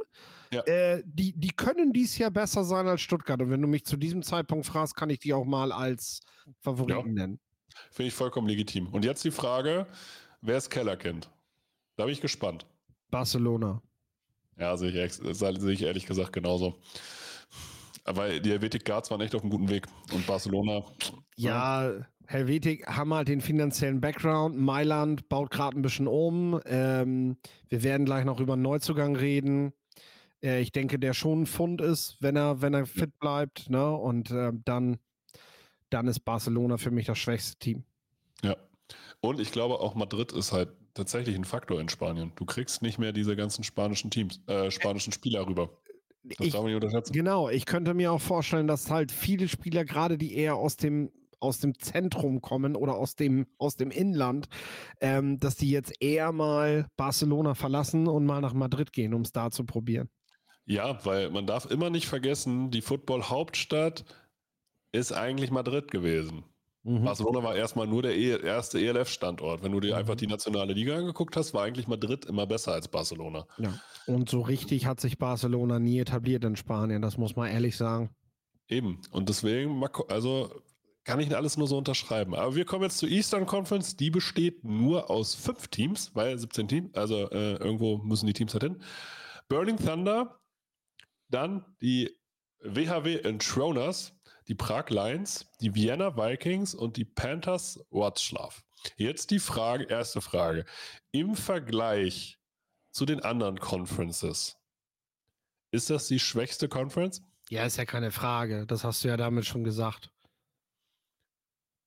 [0.50, 0.62] Ja.
[0.62, 3.42] Äh, die, die können dies Jahr besser sein als Stuttgart.
[3.42, 6.20] Und wenn du mich zu diesem Zeitpunkt fragst, kann ich die auch mal als
[6.60, 7.26] Favoriten ja.
[7.26, 7.40] nennen.
[7.90, 8.88] Finde ich vollkommen legitim.
[8.88, 9.86] Und jetzt die Frage:
[10.40, 11.28] Wer ist Kellerkind?
[11.96, 12.64] Da bin ich gespannt.
[13.10, 13.82] Barcelona.
[14.58, 16.76] Ja, sehe ich, sehe ich ehrlich gesagt genauso.
[18.04, 19.86] Aber die Helvetic Guards waren echt auf einem guten Weg.
[20.12, 20.82] Und Barcelona.
[21.36, 21.92] Ja,
[22.26, 24.58] Helvetic haben halt den finanziellen Background.
[24.58, 26.60] Mailand baut gerade ein bisschen um.
[26.66, 27.36] Ähm,
[27.68, 29.72] wir werden gleich noch über einen Neuzugang reden.
[30.42, 33.70] Äh, ich denke, der schon ein Fund ist, wenn er, wenn er fit bleibt.
[33.70, 33.94] Ne?
[33.94, 34.98] Und äh, dann,
[35.90, 37.84] dann ist Barcelona für mich das schwächste Team.
[38.42, 38.56] Ja.
[39.20, 42.32] Und ich glaube, auch Madrid ist halt tatsächlich ein Faktor in Spanien.
[42.36, 45.70] Du kriegst nicht mehr diese ganzen spanischen Teams, äh, spanischen Spieler rüber.
[46.24, 47.12] Das ich, darf man nicht unterschätzen.
[47.12, 51.10] Genau, ich könnte mir auch vorstellen, dass halt viele Spieler, gerade die eher aus dem
[51.40, 54.48] aus dem Zentrum kommen oder aus dem, aus dem Inland,
[55.00, 59.30] ähm, dass die jetzt eher mal Barcelona verlassen und mal nach Madrid gehen, um es
[59.30, 60.08] da zu probieren.
[60.66, 64.04] Ja, weil man darf immer nicht vergessen, die Football-Hauptstadt
[64.90, 66.44] ist eigentlich Madrid gewesen.
[66.84, 67.04] Mhm.
[67.04, 69.62] Barcelona war erstmal nur der e erste ELF-Standort.
[69.62, 69.98] Wenn du dir mhm.
[69.98, 73.46] einfach die nationale Liga angeguckt hast, war eigentlich Madrid immer besser als Barcelona.
[73.58, 73.80] Ja.
[74.06, 78.10] Und so richtig hat sich Barcelona nie etabliert in Spanien, das muss man ehrlich sagen.
[78.68, 79.00] Eben.
[79.10, 80.50] Und deswegen, also
[81.08, 82.34] kann ich alles nur so unterschreiben.
[82.34, 83.96] Aber wir kommen jetzt zur Eastern Conference.
[83.96, 88.52] Die besteht nur aus fünf Teams, weil 17 Teams, also äh, irgendwo müssen die Teams
[88.52, 88.82] halt hin.
[89.48, 90.38] Burning Thunder,
[91.30, 92.14] dann die
[92.60, 94.17] WHW Entroners,
[94.48, 98.54] die Prag Lions, die Vienna Vikings und die Panthers Wroclaw.
[98.96, 100.64] Jetzt die Frage, erste Frage.
[101.12, 102.38] Im Vergleich
[102.90, 104.56] zu den anderen Conferences,
[105.70, 107.22] ist das die schwächste Conference?
[107.50, 108.66] Ja, ist ja keine Frage.
[108.66, 110.10] Das hast du ja damit schon gesagt.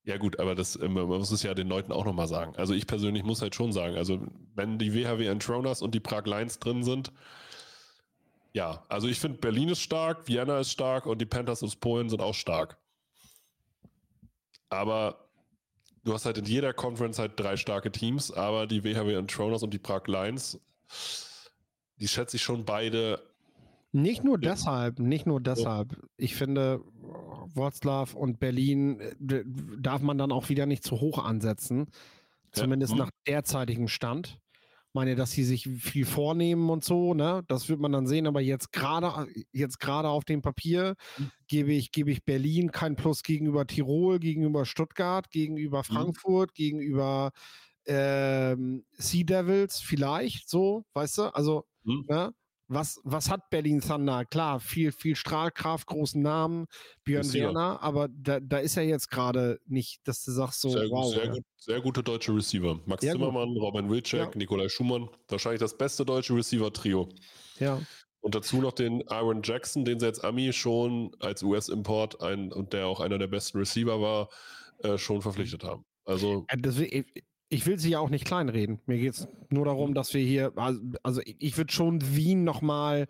[0.03, 2.55] Ja gut, aber das, ähm, man muss es ja den Leuten auch nochmal sagen.
[2.55, 6.25] Also ich persönlich muss halt schon sagen, also wenn die WHW Entroners und die Prag
[6.25, 7.11] Lions drin sind,
[8.53, 12.09] ja, also ich finde, Berlin ist stark, Vienna ist stark und die Panthers aus Polen
[12.09, 12.77] sind auch stark.
[14.69, 15.29] Aber
[16.03, 19.73] du hast halt in jeder Conference halt drei starke Teams, aber die WHW Entroners und
[19.73, 20.59] die Prag Lions,
[21.97, 23.21] die schätze ich schon beide.
[23.93, 25.97] Nicht nur deshalb, nicht nur deshalb.
[26.17, 26.81] Ich finde,
[27.53, 29.43] Wroclaw und Berlin äh,
[29.79, 31.87] darf man dann auch wieder nicht zu hoch ansetzen.
[32.51, 32.99] Zumindest ja.
[32.99, 33.05] Hm.
[33.05, 34.39] nach derzeitigem Stand
[34.93, 37.43] meine, dass sie sich viel vornehmen und so, ne?
[37.47, 41.31] Das wird man dann sehen, aber jetzt gerade jetzt gerade auf dem Papier mhm.
[41.47, 45.83] gebe ich gebe ich Berlin kein Plus gegenüber Tirol, gegenüber Stuttgart, gegenüber mhm.
[45.83, 46.55] Frankfurt, mhm.
[46.55, 47.31] gegenüber
[47.85, 51.23] ähm, Sea Devils vielleicht so, weißt du?
[51.35, 52.05] Also, mhm.
[52.07, 52.33] ne?
[52.71, 54.25] Was, was hat Berlin Thunder?
[54.25, 56.67] Klar, viel, viel Strahlkraft, großen Namen,
[57.03, 57.33] Björn.
[57.33, 61.13] Werner, aber da, da ist er jetzt gerade nicht, dass du sagst so, sehr, wow.
[61.13, 62.79] Sehr, gut, sehr gute deutsche Receiver.
[62.85, 63.61] Max ja, Zimmermann, gut.
[63.61, 64.31] Robin Wilczek, ja.
[64.35, 65.09] Nikolai Schumann.
[65.27, 67.09] Wahrscheinlich das beste deutsche Receiver-Trio.
[67.59, 67.81] Ja.
[68.21, 72.87] Und dazu noch den Aaron Jackson, den sie jetzt Ami schon als US-Import und der
[72.87, 74.29] auch einer der besten Receiver war,
[74.79, 75.83] äh, schon verpflichtet haben.
[76.05, 76.45] Also.
[76.57, 76.79] Das,
[77.51, 78.79] ich will sie ja auch nicht kleinreden.
[78.85, 79.93] Mir geht es nur darum, mhm.
[79.93, 80.53] dass wir hier,
[81.03, 83.07] also ich würde schon Wien nochmal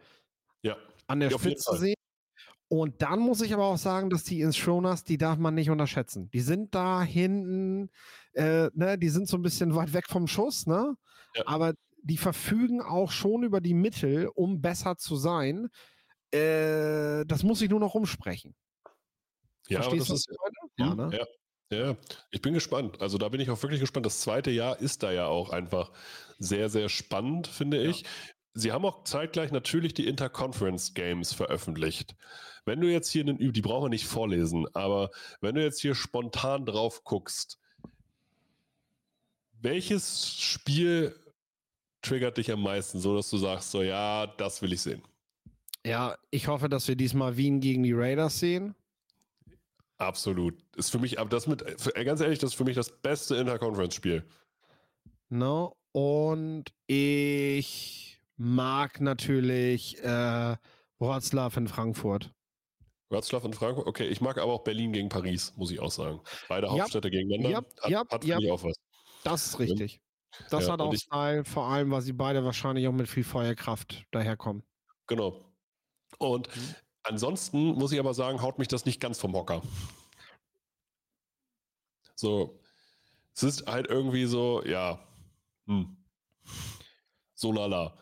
[0.64, 0.76] ja.
[1.08, 1.96] an der Spitze sehen.
[2.68, 6.32] Und dann muss ich aber auch sagen, dass die Inshronas, die darf man nicht unterschätzen.
[6.32, 7.92] Die sind da hinten,
[8.34, 10.96] äh, ne, die sind so ein bisschen weit weg vom Schuss, ne?
[11.36, 11.44] Ja.
[11.46, 15.68] Aber die verfügen auch schon über die Mittel, um besser zu sein.
[16.32, 18.56] Äh, das muss ich nur noch umsprechen.
[19.68, 20.22] Ja, Verstehst du das?
[20.22, 20.38] Ist,
[20.78, 21.10] ja, ne?
[21.12, 21.26] ja.
[21.72, 21.96] Ja,
[22.32, 23.02] ich bin gespannt.
[23.02, 24.06] Also da bin ich auch wirklich gespannt.
[24.06, 25.92] Das zweite Jahr ist da ja auch einfach
[26.38, 28.04] sehr, sehr spannend, finde ich.
[28.54, 32.16] Sie haben auch zeitgleich natürlich die Interconference Games veröffentlicht.
[32.66, 35.96] Wenn du jetzt hier einen, die brauchen wir nicht vorlesen, aber wenn du jetzt hier
[35.96, 37.58] spontan drauf guckst,
[39.62, 41.16] welches Spiel
[42.02, 45.02] triggert dich am meisten, so dass du sagst, so ja, das will ich sehen?
[45.86, 48.76] Ja, ich hoffe, dass wir diesmal Wien gegen die Raiders sehen.
[50.02, 50.56] Absolut.
[50.76, 54.26] Ist für mich, aber das mit, ganz ehrlich, das ist für mich das beste Interconference-Spiel.
[55.30, 60.58] No, und ich mag natürlich äh,
[60.98, 62.34] Wroclaw in Frankfurt.
[63.12, 64.08] Wroclaw in Frankfurt, okay.
[64.08, 66.20] Ich mag aber auch Berlin gegen Paris, muss ich auch sagen.
[66.50, 66.80] Beide yep.
[66.82, 67.60] Hauptstädte gegeneinander.
[67.60, 68.52] Yep, hat, yep, hat yep.
[68.52, 68.76] auch was.
[69.24, 70.02] Das ist richtig.
[70.50, 74.06] Das ja, hat auch Style, vor allem, weil sie beide wahrscheinlich auch mit viel Feuerkraft
[74.10, 74.64] daherkommen.
[75.06, 75.46] Genau.
[76.18, 76.76] Und mhm.
[77.04, 79.62] Ansonsten muss ich aber sagen, haut mich das nicht ganz vom Hocker.
[82.16, 82.60] So,
[83.34, 85.00] es ist halt irgendwie so, ja,
[85.66, 85.98] hm,
[87.34, 87.98] so lala.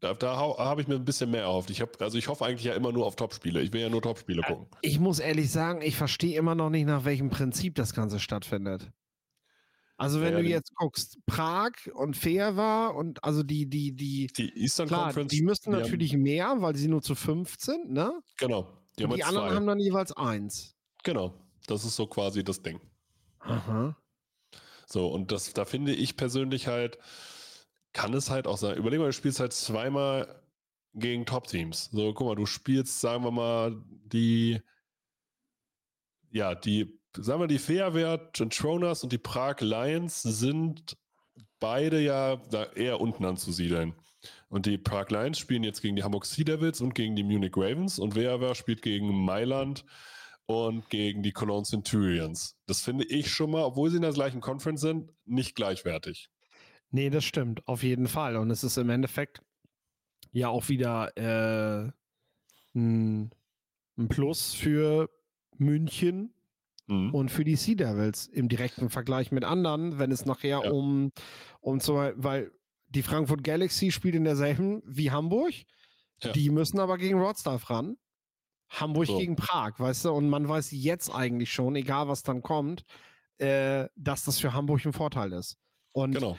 [0.00, 1.70] Da, da habe ich mir ein bisschen mehr erhofft.
[1.70, 3.60] Ich hab, also ich hoffe eigentlich ja immer nur auf Topspiele.
[3.60, 4.66] Ich will ja nur Topspiele gucken.
[4.80, 8.92] Ich muss ehrlich sagen, ich verstehe immer noch nicht, nach welchem Prinzip das Ganze stattfindet.
[9.98, 14.56] Also wenn ja, du jetzt guckst, Prag und Fever und also die, die, die, die
[14.56, 18.12] Eastern klar, Conference, die müssten natürlich haben, mehr, weil sie nur zu fünf sind, ne?
[18.38, 18.72] Genau.
[18.96, 20.76] Die, die anderen haben dann jeweils eins.
[21.02, 21.34] Genau.
[21.66, 22.80] Das ist so quasi das Ding.
[23.40, 23.96] Aha.
[24.86, 26.98] So, und das, da finde ich persönlich halt,
[27.92, 28.76] kann es halt auch sein.
[28.76, 30.42] Überleg mal, du spielst halt zweimal
[30.94, 31.90] gegen Top-Teams.
[31.92, 34.62] So, guck mal, du spielst, sagen wir mal, die,
[36.30, 40.96] ja, die sagen wir, die Fairwert Gentroners und die Prag Lions sind
[41.60, 43.94] beide ja da eher unten anzusiedeln.
[44.48, 47.56] Und die Prag Lions spielen jetzt gegen die Hamburg Sea Devils und gegen die Munich
[47.56, 49.84] Ravens und Wehrwehr spielt gegen Mailand
[50.46, 52.56] und gegen die Cologne Centurions.
[52.66, 56.30] Das finde ich schon mal, obwohl sie in der gleichen Conference sind, nicht gleichwertig.
[56.90, 58.36] Nee, das stimmt, auf jeden Fall.
[58.36, 59.42] Und es ist im Endeffekt
[60.32, 61.90] ja auch wieder äh,
[62.74, 63.30] ein,
[63.98, 65.10] ein Plus für
[65.58, 66.32] München,
[66.88, 67.14] mhm.
[67.14, 70.70] und für die Sea Devils im direkten Vergleich mit anderen, wenn es nachher ja.
[70.70, 71.12] um,
[71.60, 72.50] um zum weil
[72.88, 75.52] die Frankfurt Galaxy spielt in derselben wie Hamburg.
[76.22, 76.32] Ja.
[76.32, 77.96] Die müssen aber gegen Rodstaff ran.
[78.70, 79.18] Hamburg so.
[79.18, 80.12] gegen Prag, weißt du?
[80.12, 82.84] Und man weiß jetzt eigentlich schon, egal was dann kommt,
[83.38, 85.56] äh, dass das für Hamburg ein Vorteil ist.
[85.92, 86.36] Und genau.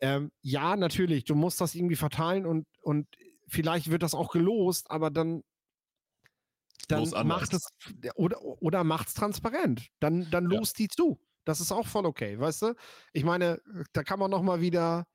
[0.00, 3.06] ähm, ja, natürlich, du musst das irgendwie verteilen und, und
[3.48, 5.42] vielleicht wird das auch gelost, aber dann
[6.86, 7.68] dann macht es
[8.14, 9.88] oder, oder macht es transparent.
[10.00, 10.58] Dann, dann ja.
[10.58, 11.20] los die zu.
[11.44, 12.74] Das ist auch voll okay, weißt du?
[13.12, 13.60] Ich meine,
[13.92, 15.06] da kann man noch mal wieder,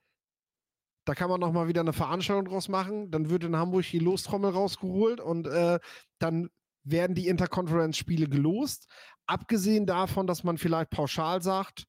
[1.05, 3.11] da kann man noch mal wieder eine Veranstaltung draus machen.
[3.11, 5.79] Dann wird in Hamburg die Lostrommel rausgeholt und äh,
[6.19, 6.49] dann
[6.83, 8.87] werden die Interconference-Spiele gelost.
[9.25, 11.85] Abgesehen davon, dass man vielleicht pauschal sagt,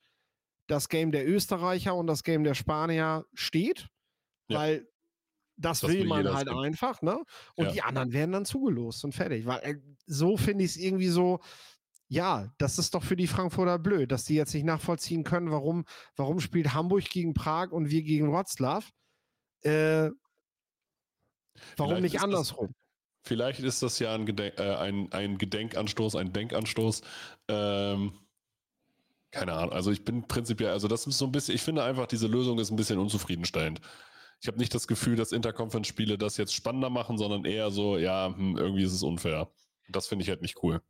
[0.66, 3.88] das Game der Österreicher und das Game der Spanier steht,
[4.48, 4.58] ja.
[4.58, 4.88] weil
[5.56, 7.22] das, das will man halt einfach, ne?
[7.54, 7.72] Und ja.
[7.72, 9.46] die anderen werden dann zugelost und fertig.
[9.46, 11.40] Weil äh, so finde ich es irgendwie so,
[12.08, 15.84] ja, das ist doch für die Frankfurter blöd, dass die jetzt nicht nachvollziehen können, warum,
[16.16, 18.84] warum spielt Hamburg gegen Prag und wir gegen Wroclaw.
[19.62, 20.10] Äh,
[21.76, 22.74] warum vielleicht nicht andersrum?
[23.26, 27.00] Vielleicht ist das ja ein, Gedenk, äh, ein, ein Gedenkanstoß, ein Denkanstoß.
[27.48, 28.12] Ähm,
[29.30, 29.72] keine Ahnung.
[29.72, 32.58] Also ich bin prinzipiell, also das ist so ein bisschen, ich finde einfach, diese Lösung
[32.58, 33.80] ist ein bisschen unzufriedenstellend
[34.44, 38.26] ich habe nicht das Gefühl, dass Interconference-Spiele das jetzt spannender machen, sondern eher so, ja,
[38.26, 39.48] hm, irgendwie ist es unfair.
[39.88, 40.82] Das finde ich halt nicht cool.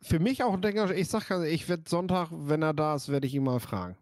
[0.00, 3.26] Für mich auch, denke ich, sag also, ich werde Sonntag, wenn er da ist, werde
[3.26, 3.98] ich ihn mal fragen.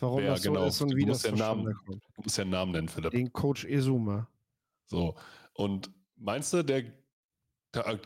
[0.00, 0.64] Warum Wer, das so genau.
[0.64, 2.02] ist und du wie das ja Namen, kommt.
[2.16, 3.10] Du musst ja einen Namen nennen, Philipp.
[3.10, 4.28] Den Coach Izuma.
[4.86, 5.14] So,
[5.52, 6.84] und meinst du, der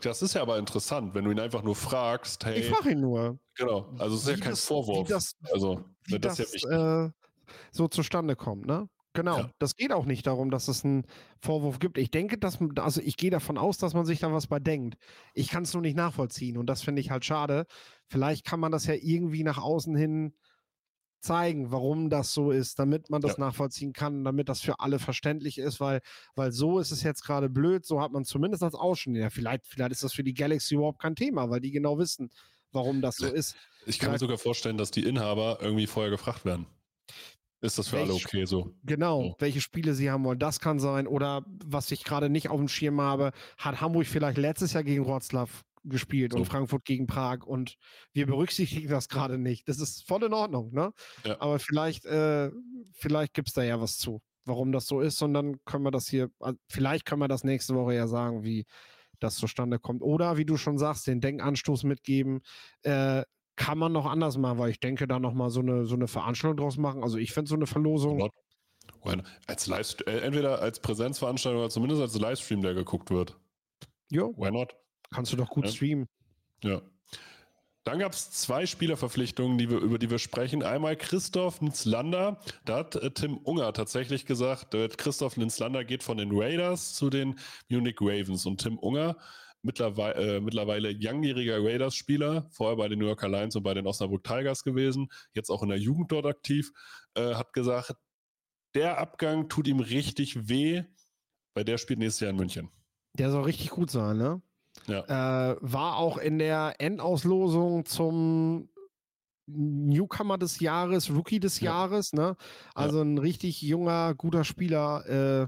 [0.01, 2.59] das ist ja aber interessant, wenn du ihn einfach nur fragst, hey.
[2.59, 3.39] Ich frage ihn nur.
[3.55, 5.07] Genau, also es ist ja kein das, Vorwurf.
[5.07, 7.11] Wie das, also, wie das, das ja äh,
[7.71, 8.89] so zustande kommt, ne?
[9.13, 9.51] Genau, ja.
[9.57, 11.03] das geht auch nicht darum, dass es einen
[11.39, 11.97] Vorwurf gibt.
[11.97, 14.97] Ich denke, dass, also ich gehe davon aus, dass man sich da was bei denkt.
[15.33, 17.65] Ich kann es nur nicht nachvollziehen und das finde ich halt schade.
[18.07, 20.33] Vielleicht kann man das ja irgendwie nach außen hin
[21.21, 23.39] zeigen, warum das so ist, damit man das ja.
[23.45, 26.01] nachvollziehen kann, damit das für alle verständlich ist, weil,
[26.35, 29.31] weil so ist es jetzt gerade blöd, so hat man zumindest als Ausschnitt.
[29.33, 32.29] vielleicht, vielleicht ist das für die Galaxy überhaupt kein Thema, weil die genau wissen,
[32.71, 33.55] warum das so ist.
[33.85, 36.67] Ich kann vielleicht, mir sogar vorstellen, dass die Inhaber irgendwie vorher gefragt werden.
[37.61, 38.73] Ist das für welche, alle okay so?
[38.83, 39.35] Genau, oh.
[39.39, 41.07] welche Spiele sie haben wollen, das kann sein.
[41.07, 45.05] Oder was ich gerade nicht auf dem Schirm habe, hat Hamburg vielleicht letztes Jahr gegen
[45.05, 45.49] Wroclaw
[45.83, 46.39] gespielt so.
[46.39, 47.77] und Frankfurt gegen Prag und
[48.13, 49.67] wir berücksichtigen das gerade nicht.
[49.67, 50.91] Das ist voll in Ordnung, ne?
[51.25, 51.39] Ja.
[51.41, 52.51] Aber vielleicht, äh,
[52.93, 55.91] vielleicht gibt es da ja was zu, warum das so ist und dann können wir
[55.91, 56.29] das hier,
[56.67, 58.65] vielleicht können wir das nächste Woche ja sagen, wie
[59.19, 60.01] das zustande kommt.
[60.01, 62.41] Oder wie du schon sagst, den Denkanstoß mitgeben,
[62.83, 63.23] äh,
[63.59, 66.57] kann man noch anders machen, weil ich denke, da nochmal so eine, so eine Veranstaltung
[66.57, 67.03] draus machen.
[67.03, 68.29] Also ich finde so eine Verlosung.
[69.47, 73.37] Als Live äh, entweder als Präsenzveranstaltung oder zumindest als Livestream, der geguckt wird.
[74.09, 74.33] Jo.
[74.37, 74.75] Why not?
[75.11, 75.71] Kannst du doch gut ja.
[75.71, 76.07] streamen.
[76.63, 76.81] Ja.
[77.83, 80.63] Dann gab es zwei Spielerverpflichtungen, die wir, über die wir sprechen.
[80.63, 82.39] Einmal Christoph Nzlander.
[82.63, 87.09] Da hat äh, Tim Unger tatsächlich gesagt, äh, Christoph Nzlander geht von den Raiders zu
[87.09, 88.45] den Munich Ravens.
[88.45, 89.17] Und Tim Unger,
[89.61, 94.23] mittlerweile, äh, mittlerweile langjähriger Raiders-Spieler, vorher bei den New Yorker Lions und bei den Osnabrück
[94.23, 96.71] Tigers gewesen, jetzt auch in der Jugend dort aktiv,
[97.15, 97.93] äh, hat gesagt,
[98.75, 100.83] der Abgang tut ihm richtig weh,
[101.53, 102.69] weil der spielt nächstes Jahr in München.
[103.17, 104.41] Der soll richtig gut sein, ne?
[104.87, 105.53] Ja.
[105.53, 108.69] Äh, war auch in der Endauslosung zum
[109.47, 111.71] Newcomer des Jahres, Rookie des ja.
[111.71, 112.37] Jahres, ne?
[112.75, 113.03] Also ja.
[113.03, 115.05] ein richtig junger, guter Spieler.
[115.07, 115.47] Äh,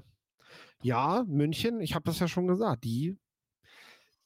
[0.84, 3.18] ja, München, ich habe das ja schon gesagt, die,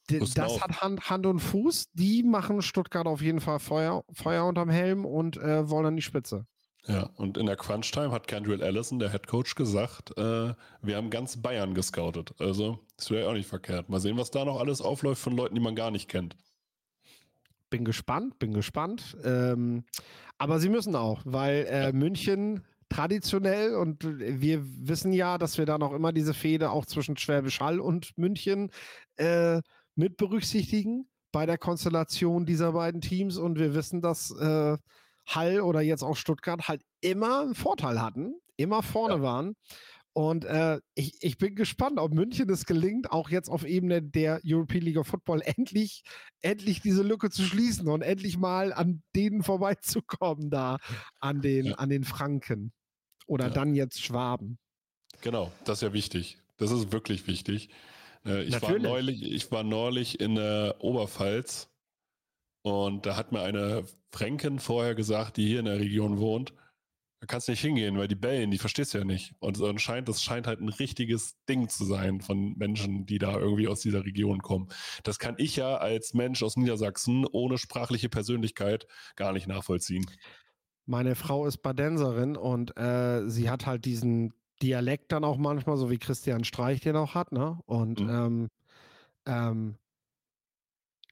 [0.08, 4.70] das hat Hand, Hand und Fuß, die machen Stuttgart auf jeden Fall Feuer, Feuer unterm
[4.70, 6.46] Helm und äh, wollen an die Spitze.
[6.88, 11.10] Ja, und in der Crunch-Time hat Kendrill Allison, der Head Coach, gesagt, äh, wir haben
[11.10, 12.32] ganz Bayern gescoutet.
[12.38, 13.88] Also, das wäre ja auch nicht verkehrt.
[13.88, 16.36] Mal sehen, was da noch alles aufläuft von Leuten, die man gar nicht kennt.
[17.70, 19.16] Bin gespannt, bin gespannt.
[19.24, 19.84] Ähm,
[20.38, 21.92] aber sie müssen auch, weil äh.
[21.92, 27.16] München traditionell und wir wissen ja, dass wir da noch immer diese Fehde auch zwischen
[27.16, 28.70] Schwäbisch Hall und München
[29.16, 29.60] äh,
[29.96, 34.78] mit berücksichtigen bei der Konstellation dieser beiden Teams und wir wissen, dass äh,
[35.26, 39.22] Hall oder jetzt auch Stuttgart halt immer einen Vorteil hatten, immer vorne ja.
[39.22, 39.56] waren.
[40.12, 44.40] Und äh, ich, ich bin gespannt, ob München es gelingt, auch jetzt auf Ebene der
[44.46, 46.04] European League of Football endlich,
[46.40, 50.78] endlich diese Lücke zu schließen und endlich mal an denen vorbeizukommen, da
[51.20, 51.74] an den, ja.
[51.74, 52.72] an den Franken.
[53.26, 53.52] Oder ja.
[53.52, 54.58] dann jetzt Schwaben.
[55.20, 56.38] Genau, das ist ja wichtig.
[56.56, 57.68] Das ist wirklich wichtig.
[58.26, 61.70] Äh, ich, war neulich, ich war neulich in der Oberpfalz
[62.62, 66.52] und da hat mir eine Fränkin vorher gesagt, die hier in der Region wohnt,
[67.20, 69.34] da kannst du nicht hingehen, weil die bellen, die verstehst du ja nicht.
[69.38, 73.38] Und so scheint, das scheint halt ein richtiges Ding zu sein von Menschen, die da
[73.38, 74.68] irgendwie aus dieser Region kommen.
[75.02, 78.86] Das kann ich ja als Mensch aus Niedersachsen ohne sprachliche Persönlichkeit
[79.16, 80.04] gar nicht nachvollziehen.
[80.84, 85.90] Meine Frau ist Badenserin und äh, sie hat halt diesen Dialekt dann auch manchmal, so
[85.90, 87.58] wie Christian Streich den auch hat, ne?
[87.66, 88.10] Und mhm.
[88.10, 88.48] ähm,
[89.26, 89.78] ähm,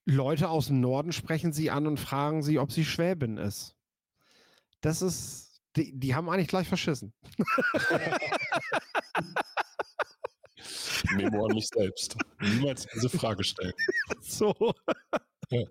[0.07, 3.75] Leute aus dem Norden sprechen sie an und fragen sie, ob sie Schwäbin ist.
[4.81, 7.15] Das ist, die, die haben eigentlich gleich verschissen.
[11.17, 12.17] Memo an mich selbst.
[12.41, 13.73] Niemals diese Frage stellen.
[14.21, 14.55] So.
[15.51, 15.65] Ja.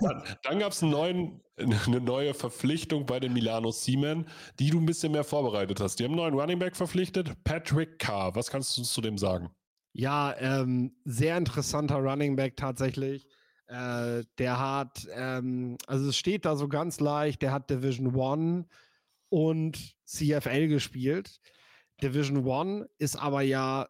[0.00, 4.26] Dann, dann gab es eine neue Verpflichtung bei den Milano Seamen,
[4.58, 5.98] die du ein bisschen mehr vorbereitet hast.
[5.98, 8.34] Die haben einen neuen Running Back verpflichtet, Patrick Carr.
[8.34, 9.50] Was kannst du zu dem sagen?
[9.92, 13.26] Ja, ähm, sehr interessanter Running Back tatsächlich.
[13.68, 18.66] Äh, der hat, ähm, also es steht da so ganz leicht, der hat Division One
[19.28, 21.40] und CFL gespielt.
[22.02, 23.88] Division One ist aber ja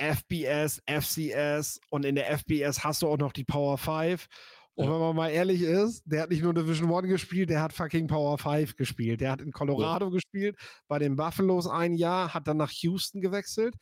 [0.00, 4.28] FBS, FCS und in der FBS hast du auch noch die Power 5.
[4.80, 4.94] Und ja.
[4.94, 8.06] wenn man mal ehrlich ist, der hat nicht nur Division One gespielt, der hat fucking
[8.06, 9.20] Power 5 gespielt.
[9.20, 10.10] Der hat in Colorado ja.
[10.10, 10.56] gespielt,
[10.88, 13.74] bei den Buffaloes ein Jahr, hat dann nach Houston gewechselt,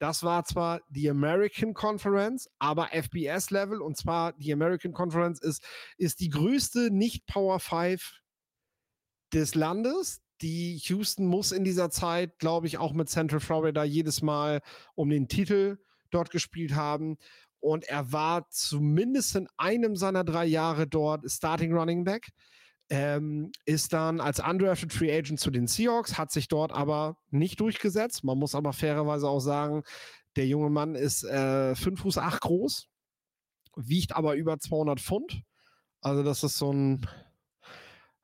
[0.00, 5.62] das war zwar die American Conference, aber FBS-Level und zwar die American Conference ist,
[5.96, 8.18] ist die größte Nicht-Power 5
[9.32, 10.20] des Landes.
[10.40, 14.60] Die Houston muss in dieser Zeit, glaube ich, auch mit Central Florida jedes Mal
[14.96, 15.78] um den Titel
[16.10, 17.16] dort gespielt haben.
[17.62, 22.28] Und er war zumindest in einem seiner drei Jahre dort Starting Running Back
[22.90, 27.58] ähm, ist dann als undrafted Free Agent zu den Seahawks, hat sich dort aber nicht
[27.60, 28.22] durchgesetzt.
[28.22, 29.82] Man muss aber fairerweise auch sagen,
[30.36, 32.88] der junge Mann ist äh, 5 Fuß 8 groß,
[33.76, 35.42] wiegt aber über 200 Pfund.
[36.02, 37.06] Also das ist so ein,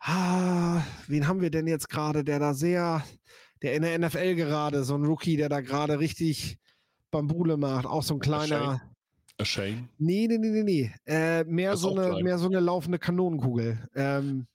[0.00, 3.02] ah, wen haben wir denn jetzt gerade, der da sehr,
[3.62, 6.58] der in der NFL gerade, so ein Rookie, der da gerade richtig
[7.10, 8.82] Bambule macht, auch so ein kleiner.
[9.38, 9.88] A Shane?
[9.98, 10.92] Nee, nee, nee, nee, nee.
[11.06, 13.88] Äh, mehr, so eine, mehr so eine laufende Kanonenkugel.
[13.94, 14.48] Ähm,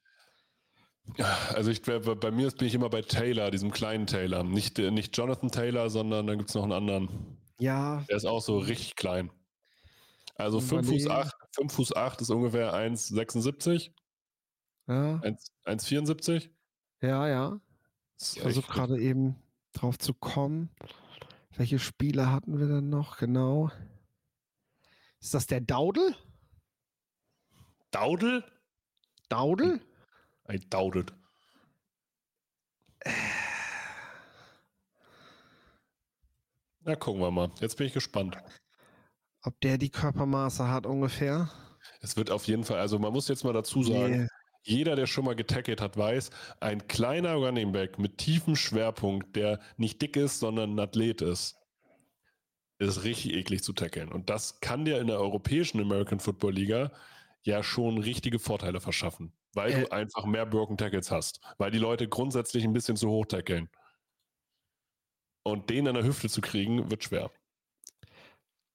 [1.54, 4.42] also ich, bei mir bin ich immer bei Taylor, diesem kleinen Taylor.
[4.42, 7.38] Nicht, nicht Jonathan Taylor, sondern dann gibt es noch einen anderen.
[7.58, 8.04] Ja.
[8.08, 9.30] Der ist auch so richtig klein.
[10.36, 13.92] Also 5 Fuß 8, 5 Fuß 8 ist ungefähr 1,76.
[14.88, 15.20] Ja.
[15.22, 16.50] 1,74.
[17.00, 17.60] Ja, ja.
[18.20, 19.36] Ich versuche gerade eben
[19.72, 20.70] drauf zu kommen.
[21.56, 23.16] Welche Spiele hatten wir denn noch?
[23.18, 23.70] Genau.
[25.24, 26.14] Ist das der Daudel?
[27.90, 28.44] Daudel?
[29.30, 29.80] Daudel?
[30.52, 31.14] I doubt it.
[36.80, 37.50] Na, gucken wir mal.
[37.58, 38.36] Jetzt bin ich gespannt.
[39.40, 41.50] Ob der die Körpermaße hat ungefähr?
[42.02, 44.28] Es wird auf jeden Fall, also man muss jetzt mal dazu sagen, yeah.
[44.62, 46.28] jeder, der schon mal getackelt hat, weiß,
[46.60, 51.56] ein kleiner Running Back mit tiefem Schwerpunkt, der nicht dick ist, sondern ein Athlet ist,
[52.88, 54.10] ist richtig eklig zu tackeln.
[54.10, 56.92] Und das kann dir in der europäischen American Football Liga
[57.42, 61.78] ja schon richtige Vorteile verschaffen, weil äh, du einfach mehr Broken Tackles hast, weil die
[61.78, 63.68] Leute grundsätzlich ein bisschen zu hoch tackeln.
[65.42, 67.30] Und den an der Hüfte zu kriegen, wird schwer.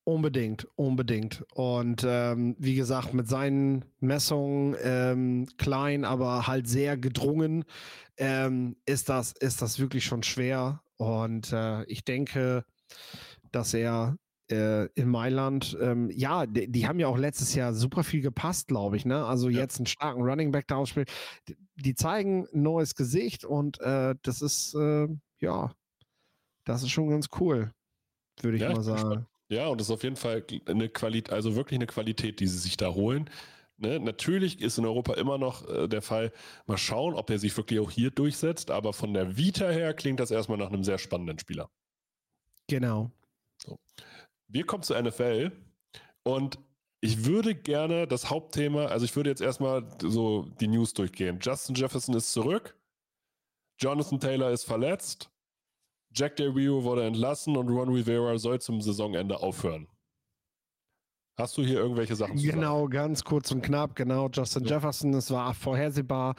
[0.04, 1.46] Unbedingt, unbedingt.
[1.54, 7.64] Und ähm, wie gesagt, mit seinen Messungen ähm, klein, aber halt sehr gedrungen,
[8.18, 10.82] ähm, ist, das, ist das wirklich schon schwer.
[10.98, 12.66] Und äh, ich denke,
[13.52, 14.18] dass er
[14.52, 18.68] äh, in Mailand, ähm, ja, die, die, haben ja auch letztes Jahr super viel gepasst,
[18.68, 19.06] glaube ich.
[19.06, 19.26] Ne?
[19.26, 19.60] Also ja.
[19.60, 21.08] jetzt einen starken Running Back da ausspielen.
[21.48, 25.08] Die, die, zeigen ein neues Gesicht und äh, das ist, äh,
[25.40, 25.72] ja,
[26.66, 27.72] das ist schon ganz cool,
[28.42, 29.28] würde ich ja, mal sagen.
[29.50, 32.58] Ja, und das ist auf jeden Fall eine Qualität, also wirklich eine Qualität, die sie
[32.58, 33.30] sich da holen.
[33.78, 34.00] Ne?
[34.00, 36.32] Natürlich ist in Europa immer noch äh, der Fall,
[36.68, 40.20] mal schauen, ob er sich wirklich auch hier durchsetzt, aber von der Vita her klingt
[40.20, 41.70] das erstmal nach einem sehr spannenden Spieler.
[42.68, 43.12] Genau.
[43.62, 43.80] So.
[44.48, 45.52] Wir kommen zur NFL
[46.24, 46.60] und
[47.02, 51.40] ich würde gerne das Hauptthema, also ich würde jetzt erstmal so die News durchgehen.
[51.42, 52.78] Justin Jefferson ist zurück,
[53.80, 55.30] Jonathan Taylor ist verletzt,
[56.14, 59.88] Jack Del Rio wurde entlassen und Ron Rivera soll zum Saisonende aufhören.
[61.40, 62.90] Hast du hier irgendwelche Sachen zu Genau, sagen?
[62.92, 64.30] ganz kurz und knapp, genau.
[64.30, 64.76] Justin ja.
[64.76, 66.36] Jefferson, es war vorhersehbar,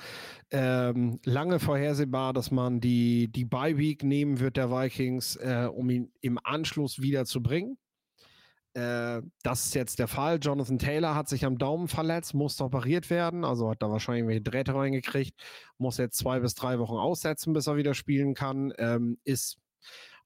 [0.50, 6.12] ähm, lange vorhersehbar, dass man die, die Bye-Week nehmen wird der Vikings, äh, um ihn
[6.20, 7.78] im Anschluss wieder zu bringen.
[8.74, 10.38] Äh, das ist jetzt der Fall.
[10.40, 14.42] Jonathan Taylor hat sich am Daumen verletzt, musste operiert werden, also hat da wahrscheinlich irgendwelche
[14.42, 15.34] Drähte reingekriegt,
[15.78, 18.72] muss jetzt zwei bis drei Wochen aussetzen, bis er wieder spielen kann.
[18.78, 19.56] Ähm, ist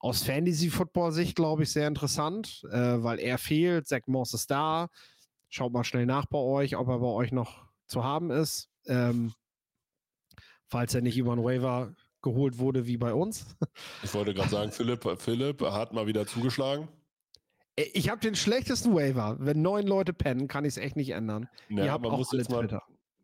[0.05, 3.89] aus Fantasy-Football-Sicht, glaube ich, sehr interessant, äh, weil er fehlt.
[3.89, 4.89] Zach Moss ist da.
[5.49, 8.69] Schaut mal schnell nach bei euch, ob er bei euch noch zu haben ist.
[8.87, 9.33] Ähm,
[10.67, 13.57] falls er nicht über einen Waiver geholt wurde wie bei uns.
[14.03, 16.87] Ich wollte gerade sagen, Philipp, Philipp hat mal wieder zugeschlagen.
[17.77, 19.37] Ich habe den schlechtesten Waiver.
[19.41, 21.49] Wenn neun Leute pennen, kann ich es echt nicht ändern.
[21.71, 22.69] Ja, man muss jetzt mal,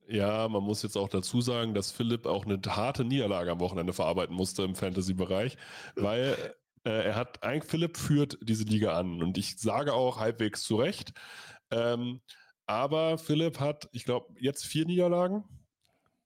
[0.09, 3.93] ja, man muss jetzt auch dazu sagen, dass Philipp auch eine harte Niederlage am Wochenende
[3.93, 5.59] verarbeiten musste im Fantasy-Bereich,
[5.95, 6.55] weil
[6.85, 10.76] äh, er hat, eigentlich Philipp führt diese Liga an und ich sage auch halbwegs zu
[10.76, 11.12] Recht.
[11.70, 12.20] Ähm,
[12.66, 15.45] aber Philipp hat, ich glaube, jetzt vier Niederlagen.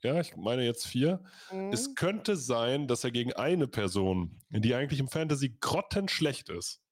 [0.03, 1.25] Ja, ich meine jetzt vier.
[1.51, 1.73] Mhm.
[1.73, 6.83] Es könnte sein, dass er gegen eine Person, die eigentlich im Fantasy grottenschlecht ist,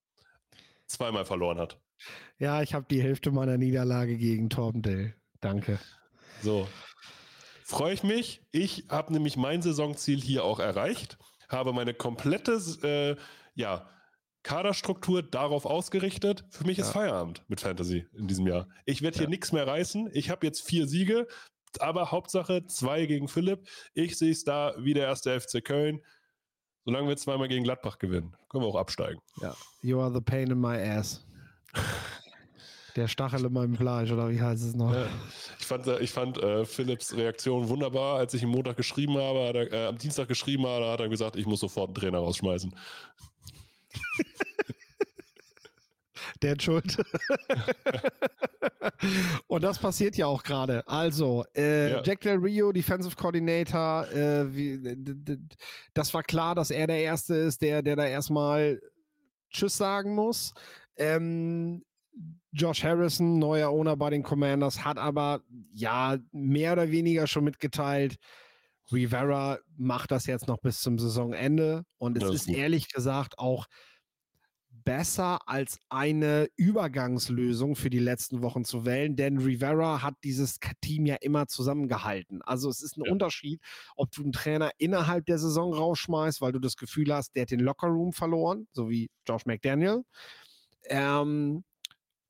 [0.86, 1.78] zweimal verloren hat.
[2.38, 5.14] Ja, ich habe die Hälfte meiner Niederlage gegen Torben.
[5.40, 5.78] Danke.
[6.40, 6.66] So.
[7.64, 8.42] Freue ich mich.
[8.50, 12.52] Ich habe nämlich mein Saisonziel hier auch erreicht, habe meine komplette
[12.82, 13.16] äh,
[13.54, 13.88] ja,
[14.42, 16.44] Kaderstruktur darauf ausgerichtet.
[16.50, 16.84] Für mich ja.
[16.84, 18.68] ist Feierabend mit Fantasy in diesem Jahr.
[18.86, 19.30] Ich werde hier ja.
[19.30, 20.10] nichts mehr reißen.
[20.12, 21.26] Ich habe jetzt vier Siege,
[21.78, 23.68] aber Hauptsache zwei gegen Philipp.
[23.94, 26.00] Ich sehe es da wie der erste FC Köln.
[26.84, 29.20] Solange wir zweimal gegen Gladbach gewinnen, können wir auch absteigen.
[29.40, 29.54] Ja.
[29.82, 31.24] You are the pain in my ass.
[32.96, 34.92] Der Stachel in meinem Fleisch, oder wie heißt es noch?
[34.92, 35.06] Ja.
[35.58, 38.18] Ich fand, ich fand äh, Philips Reaktion wunderbar.
[38.18, 41.36] Als ich am Montag geschrieben habe, er, äh, am Dienstag geschrieben habe, hat er gesagt,
[41.36, 42.74] ich muss sofort einen Trainer rausschmeißen.
[46.42, 46.96] Der Schuld.
[49.46, 50.86] und das passiert ja auch gerade.
[50.88, 52.02] Also, äh, ja.
[52.02, 54.80] Jack Del Rio, Defensive Coordinator, äh, wie,
[55.94, 58.80] das war klar, dass er der Erste ist, der, der da erstmal
[59.50, 60.52] Tschüss sagen muss.
[60.96, 61.84] Ähm,
[62.52, 65.40] Josh Harrison, neuer Owner bei den Commanders, hat aber
[65.72, 68.16] ja mehr oder weniger schon mitgeteilt,
[68.90, 73.66] Rivera macht das jetzt noch bis zum Saisonende und es ist, ist ehrlich gesagt auch
[74.84, 81.06] besser als eine Übergangslösung für die letzten Wochen zu wählen, denn Rivera hat dieses Team
[81.06, 82.42] ja immer zusammengehalten.
[82.42, 83.12] Also es ist ein ja.
[83.12, 83.60] Unterschied,
[83.96, 87.50] ob du einen Trainer innerhalb der Saison rausschmeißt, weil du das Gefühl hast, der hat
[87.50, 90.02] den Lockerroom verloren, so wie Josh McDaniel.
[90.84, 91.64] Ähm,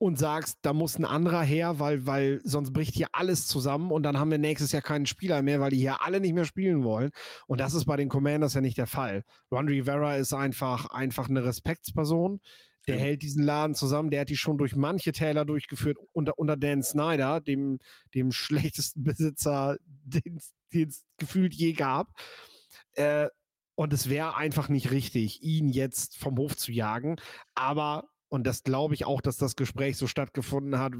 [0.02, 4.02] und sagst, da muss ein anderer her, weil, weil sonst bricht hier alles zusammen und
[4.02, 6.82] dann haben wir nächstes Jahr keinen Spieler mehr, weil die hier alle nicht mehr spielen
[6.82, 7.12] wollen.
[7.46, 9.22] Und das ist bei den Commanders ja nicht der Fall.
[9.52, 12.40] Ron Rivera ist einfach, einfach eine Respektsperson.
[12.88, 13.00] Der ja.
[13.00, 14.10] hält diesen Laden zusammen.
[14.10, 17.78] Der hat die schon durch manche Täler durchgeführt unter, unter Dan Snyder, dem,
[18.12, 20.40] dem schlechtesten Besitzer, den
[20.72, 22.08] es gefühlt je gab.
[22.94, 23.28] Äh,
[23.76, 27.20] und es wäre einfach nicht richtig, ihn jetzt vom Hof zu jagen.
[27.54, 30.94] Aber und das glaube ich auch, dass das Gespräch so stattgefunden hat.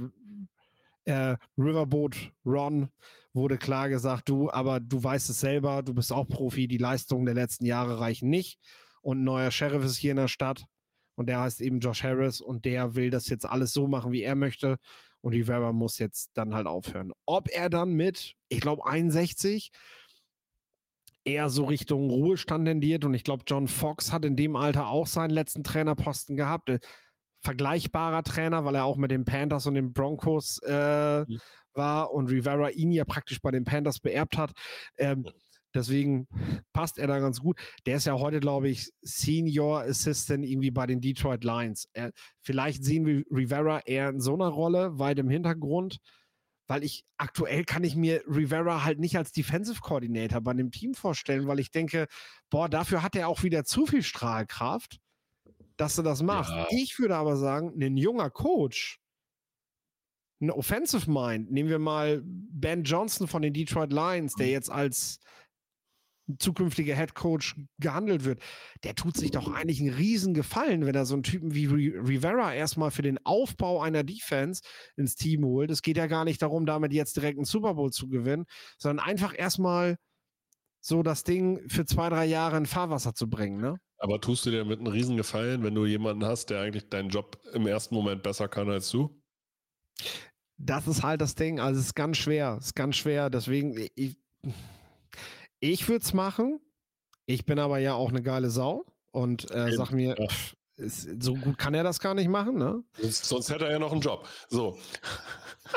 [1.07, 2.91] Äh, Riverboat Ron
[3.33, 7.25] wurde klar gesagt, du, aber du weißt es selber, du bist auch Profi, die Leistungen
[7.25, 8.61] der letzten Jahre reichen nicht.
[9.01, 10.67] Und ein neuer Sheriff ist hier in der Stadt
[11.15, 14.23] und der heißt eben Josh Harris und der will das jetzt alles so machen, wie
[14.23, 14.77] er möchte.
[15.23, 17.13] Und Rivera muss jetzt dann halt aufhören.
[17.25, 19.73] Ob er dann mit, ich glaube, 61
[21.25, 25.07] eher so Richtung Ruhestand tendiert und ich glaube, John Fox hat in dem Alter auch
[25.07, 26.69] seinen letzten Trainerposten gehabt.
[27.43, 31.41] Äh, vergleichbarer Trainer, weil er auch mit den Panthers und den Broncos äh, mhm.
[31.75, 34.53] war und Rivera ihn ja praktisch bei den Panthers beerbt hat.
[34.97, 35.27] Ähm,
[35.75, 36.29] Deswegen
[36.73, 37.59] passt er da ganz gut.
[37.87, 41.89] Der ist ja heute, glaube ich, Senior Assistant irgendwie bei den Detroit Lions.
[41.95, 42.13] Er,
[42.43, 45.99] vielleicht sehen wir Rivera eher in so einer Rolle, weit im Hintergrund,
[46.67, 50.95] weil ich aktuell kann ich mir Rivera halt nicht als Defensive Coordinator bei dem Team
[50.95, 52.07] vorstellen, weil ich denke,
[52.51, 54.99] boah, dafür hat er auch wieder zu viel Strahlkraft,
[55.77, 56.55] dass er das macht.
[56.55, 56.67] Ja.
[56.71, 59.01] Ich würde aber sagen, ein junger Coach,
[60.41, 64.53] ein Offensive Mind, nehmen wir mal Ben Johnson von den Detroit Lions, der mhm.
[64.53, 65.21] jetzt als
[66.39, 68.41] zukünftiger Head Coach gehandelt wird,
[68.85, 72.55] der tut sich doch eigentlich einen riesen Gefallen, wenn er so einen Typen wie Rivera
[72.55, 74.63] erstmal für den Aufbau einer Defense
[74.97, 75.71] ins Team holt.
[75.71, 78.47] Es geht ja gar nicht darum, damit jetzt direkt einen Super Bowl zu gewinnen,
[78.79, 79.97] sondern einfach erstmal
[80.81, 83.79] so das Ding für zwei, drei Jahre in Fahrwasser zu bringen, ne?
[84.03, 87.09] Aber tust du dir mit einem riesen Gefallen, wenn du jemanden hast, der eigentlich deinen
[87.09, 89.23] Job im ersten Moment besser kann als du?
[90.59, 91.61] Das ist halt das Ding.
[91.61, 92.57] Also es ist ganz schwer.
[92.59, 93.31] Es ist ganz schwer.
[93.31, 94.17] Deswegen, ich,
[95.61, 96.59] ich würde es machen.
[97.27, 100.27] Ich bin aber ja auch eine geile Sau und äh, sag mir, ja.
[100.85, 102.83] ist, so gut kann er das gar nicht machen, ne?
[102.99, 104.29] Sonst, sonst hätte er ja noch einen Job.
[104.49, 104.77] So.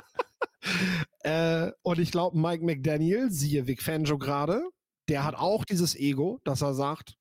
[1.19, 4.63] äh, und ich glaube, Mike McDaniel, siehe Vic Fangio gerade,
[5.09, 7.19] der hat auch dieses Ego, dass er sagt,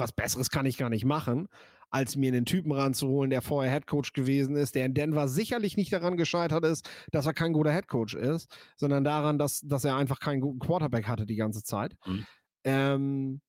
[0.00, 1.48] was Besseres kann ich gar nicht machen,
[1.90, 5.92] als mir einen Typen ranzuholen, der vorher Headcoach gewesen ist, der in Denver sicherlich nicht
[5.92, 10.20] daran gescheitert ist, dass er kein guter Headcoach ist, sondern daran, dass, dass er einfach
[10.20, 11.94] keinen guten Quarterback hatte die ganze Zeit.
[12.06, 12.26] Mhm.
[12.64, 13.40] Ähm,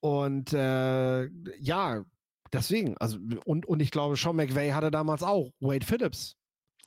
[0.00, 1.26] und äh,
[1.58, 2.04] ja,
[2.52, 6.36] deswegen, also, und, und ich glaube, Sean McVay hatte damals auch Wade Phillips.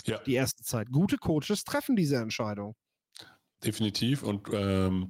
[0.05, 0.19] Ja.
[0.19, 0.89] Die erste Zeit.
[0.91, 2.75] Gute Coaches treffen diese Entscheidung.
[3.63, 4.23] Definitiv.
[4.23, 5.09] Und ähm,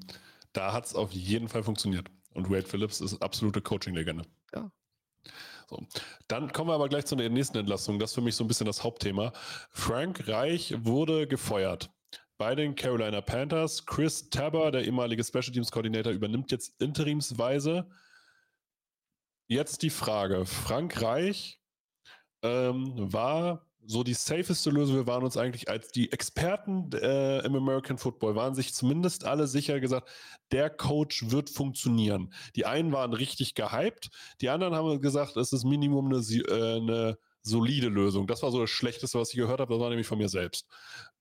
[0.53, 2.10] da hat es auf jeden Fall funktioniert.
[2.39, 4.25] Und Wade Phillips ist absolute Coaching-Legende.
[4.53, 4.71] Ja.
[5.69, 5.85] So.
[6.27, 7.99] Dann kommen wir aber gleich zu der nächsten Entlassung.
[7.99, 9.33] Das ist für mich so ein bisschen das Hauptthema.
[9.69, 11.91] Frank Reich wurde gefeuert
[12.37, 13.85] bei den Carolina Panthers.
[13.85, 17.87] Chris Tabber, der ehemalige Special Teams Koordinator, übernimmt jetzt interimsweise.
[19.47, 21.59] Jetzt die Frage: Frank Reich
[22.41, 24.97] ähm, war so die safeste Lösung.
[24.97, 29.47] Wir waren uns eigentlich als die Experten äh, im American Football, waren sich zumindest alle
[29.47, 30.07] sicher gesagt,
[30.51, 32.31] der Coach wird funktionieren.
[32.55, 34.11] Die einen waren richtig gehypt,
[34.41, 38.27] die anderen haben gesagt, es ist Minimum eine, äh, eine solide Lösung.
[38.27, 39.73] Das war so das Schlechteste, was ich gehört habe.
[39.73, 40.67] Das war nämlich von mir selbst.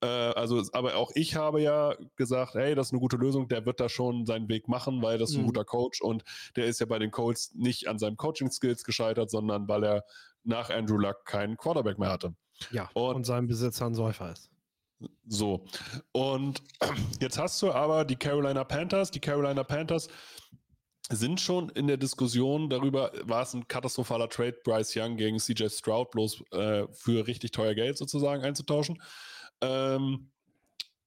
[0.01, 3.47] Äh, also, aber auch ich habe ja gesagt, hey, das ist eine gute Lösung.
[3.47, 5.47] Der wird da schon seinen Weg machen, weil das ist ein mhm.
[5.47, 6.23] guter Coach und
[6.55, 10.03] der ist ja bei den Colts nicht an seinen Coaching-Skills gescheitert, sondern weil er
[10.43, 12.35] nach Andrew Luck keinen Quarterback mehr hatte.
[12.71, 14.49] Ja, und, und sein Besitzer ein Säufer ist.
[15.27, 15.65] So.
[16.11, 16.61] Und
[17.19, 19.11] jetzt hast du aber die Carolina Panthers.
[19.11, 20.09] Die Carolina Panthers
[21.09, 25.69] sind schon in der Diskussion darüber, war es ein katastrophaler Trade, Bryce Young gegen CJ
[25.69, 29.01] Stroud bloß äh, für richtig teuer Geld sozusagen einzutauschen
[29.61, 30.29] ähm,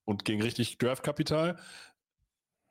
[0.04, 1.58] und gegen richtig Draftkapital.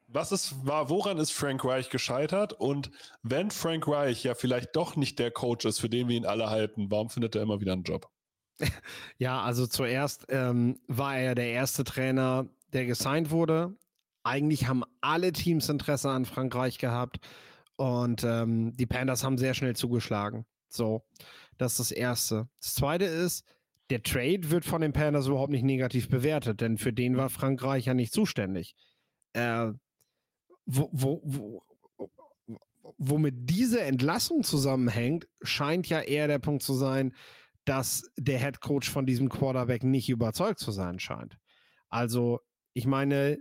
[0.08, 2.52] Was ist, war, woran ist Frank Reich gescheitert?
[2.52, 2.92] Und
[3.24, 6.50] wenn Frank Reich ja vielleicht doch nicht der Coach ist, für den wir ihn alle
[6.50, 8.10] halten, warum findet er immer wieder einen Job?
[9.18, 13.76] Ja, also zuerst ähm, war er der erste Trainer, der gesigned wurde.
[14.24, 17.20] Eigentlich haben alle Teams Interesse an Frankreich gehabt
[17.76, 20.46] und ähm, die Panthers haben sehr schnell zugeschlagen.
[20.70, 21.04] So,
[21.58, 22.48] das ist das Erste.
[22.60, 23.46] Das Zweite ist,
[23.90, 27.86] der Trade wird von den Panthers überhaupt nicht negativ bewertet, denn für den war Frankreich
[27.86, 28.76] ja nicht zuständig.
[29.34, 29.72] Äh,
[30.66, 31.64] wo, wo, wo,
[32.98, 37.14] womit diese Entlassung zusammenhängt, scheint ja eher der Punkt zu sein,
[37.66, 41.38] dass der Head Coach von diesem Quarterback nicht überzeugt zu sein scheint.
[41.90, 42.40] Also,
[42.74, 43.38] ich meine,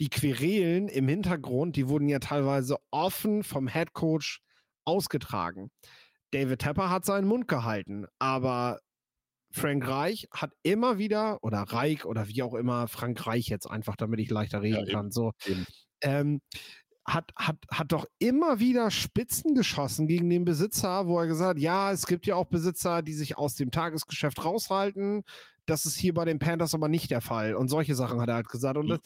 [0.00, 4.40] die Querelen im Hintergrund, die wurden ja teilweise offen vom Head Coach
[4.84, 5.70] ausgetragen.
[6.30, 8.80] David Tepper hat seinen Mund gehalten, aber
[9.50, 13.96] Frank Reich hat immer wieder, oder Reich oder wie auch immer, Frank Reich jetzt einfach,
[13.96, 15.32] damit ich leichter reden ja, kann, so,
[16.02, 16.40] ähm,
[17.08, 21.58] hat, hat, hat doch immer wieder Spitzen geschossen gegen den Besitzer, wo er gesagt hat,
[21.58, 25.24] ja, es gibt ja auch Besitzer, die sich aus dem Tagesgeschäft raushalten.
[25.66, 27.54] Das ist hier bei den Panthers aber nicht der Fall.
[27.54, 28.76] Und solche Sachen hat er halt gesagt.
[28.76, 28.90] Und mhm.
[28.90, 29.00] das,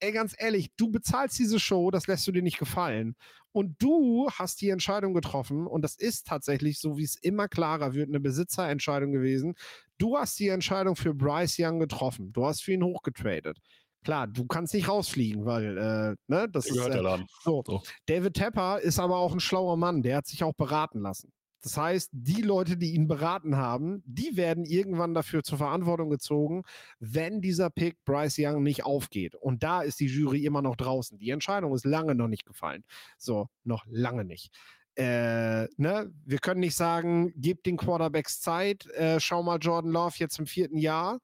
[0.00, 3.16] ey, ganz ehrlich, du bezahlst diese Show, das lässt du dir nicht gefallen.
[3.52, 7.94] Und du hast die Entscheidung getroffen, und das ist tatsächlich, so wie es immer klarer
[7.94, 9.54] wird, eine Besitzerentscheidung gewesen.
[9.96, 12.32] Du hast die Entscheidung für Bryce Young getroffen.
[12.32, 13.58] Du hast für ihn hochgetradet.
[14.04, 17.00] Klar, du kannst nicht rausfliegen, weil, äh, ne, das gehört ist.
[17.04, 17.62] Äh, so.
[17.66, 17.82] so.
[18.06, 21.32] David Tepper ist aber auch ein schlauer Mann, der hat sich auch beraten lassen.
[21.62, 26.62] Das heißt, die Leute, die ihn beraten haben, die werden irgendwann dafür zur Verantwortung gezogen,
[27.00, 29.34] wenn dieser Pick Bryce Young nicht aufgeht.
[29.34, 31.18] Und da ist die Jury immer noch draußen.
[31.18, 32.84] Die Entscheidung ist lange noch nicht gefallen.
[33.18, 34.52] So, noch lange nicht.
[34.94, 36.12] Äh, ne?
[36.24, 40.46] Wir können nicht sagen, gebt den Quarterbacks Zeit, äh, schau mal Jordan Love jetzt im
[40.46, 41.18] vierten Jahr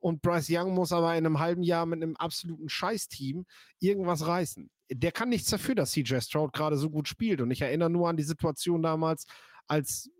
[0.00, 3.44] und Bryce Young muss aber in einem halben Jahr mit einem absoluten Scheißteam
[3.80, 4.70] irgendwas reißen.
[4.90, 7.40] Der kann nichts dafür, dass CJ Stroud gerade so gut spielt.
[7.40, 9.26] Und ich erinnere nur an die Situation damals,
[9.66, 10.10] als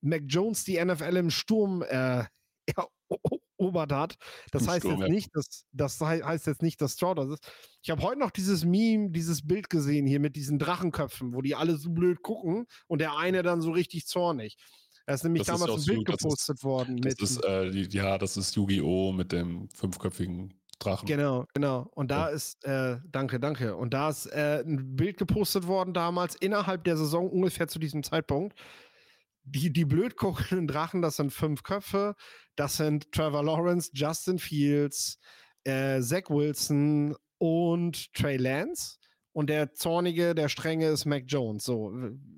[0.00, 2.24] Mac Jones die NFL im Sturm äh,
[3.58, 4.16] erobert hat.
[4.50, 5.14] Das Im heißt Sturm, jetzt ja.
[5.14, 7.52] nicht, dass das heißt jetzt nicht, dass Stroud das ist.
[7.82, 11.54] Ich habe heute noch dieses Meme, dieses Bild gesehen hier mit diesen Drachenköpfen, wo die
[11.54, 14.56] alle so blöd gucken und der eine dann so richtig zornig.
[15.06, 17.00] Da ist nämlich das damals ist ein Bild gepostet ist, worden.
[17.00, 19.12] Das ist, äh, ja, das ist Yu-Gi-Oh!
[19.12, 21.06] mit dem fünfköpfigen Drachen.
[21.06, 21.88] Genau, genau.
[21.94, 22.34] Und da ja.
[22.34, 23.76] ist, äh, danke, danke.
[23.76, 28.02] Und da ist äh, ein Bild gepostet worden damals innerhalb der Saison, ungefähr zu diesem
[28.02, 28.58] Zeitpunkt.
[29.44, 32.14] Die, die blöd guckenden Drachen, das sind fünf Köpfe.
[32.54, 35.18] Das sind Trevor Lawrence, Justin Fields,
[35.64, 38.98] äh, Zach Wilson und Trey Lance.
[39.32, 41.64] Und der zornige, der strenge ist Mac Jones.
[41.64, 41.92] So,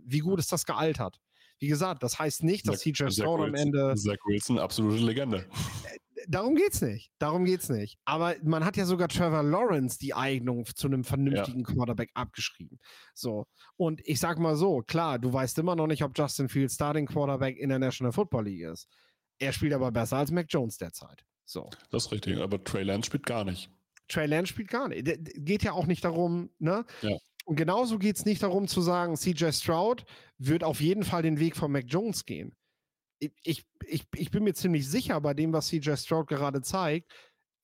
[0.06, 1.20] wie gut ist das gealtert?
[1.64, 3.94] Wie gesagt, das heißt nicht, dass CJ Stroud am Ende.
[3.96, 5.38] Zach Wilson, absolute Legende.
[5.38, 5.98] Äh,
[6.28, 7.10] darum geht's nicht.
[7.18, 7.98] Darum geht's nicht.
[8.04, 11.74] Aber man hat ja sogar Trevor Lawrence die Eignung zu einem vernünftigen ja.
[11.74, 12.78] Quarterback abgeschrieben.
[13.14, 13.46] So.
[13.78, 17.06] Und ich sag mal so, klar, du weißt immer noch nicht, ob Justin Fields Starting
[17.06, 18.86] Quarterback in der National Football League ist.
[19.38, 21.24] Er spielt aber besser als Mac Jones derzeit.
[21.46, 21.70] So.
[21.88, 23.70] Das ist richtig, aber Trey Lance spielt gar nicht.
[24.08, 25.06] Trey Lance spielt gar nicht.
[25.34, 26.84] Geht ja auch nicht darum, ne?
[27.00, 27.16] Ja.
[27.44, 30.04] Und genauso geht es nicht darum zu sagen, CJ Stroud
[30.38, 32.56] wird auf jeden Fall den Weg von Mac Jones gehen.
[33.18, 37.12] Ich, ich, ich bin mir ziemlich sicher, bei dem, was CJ Stroud gerade zeigt,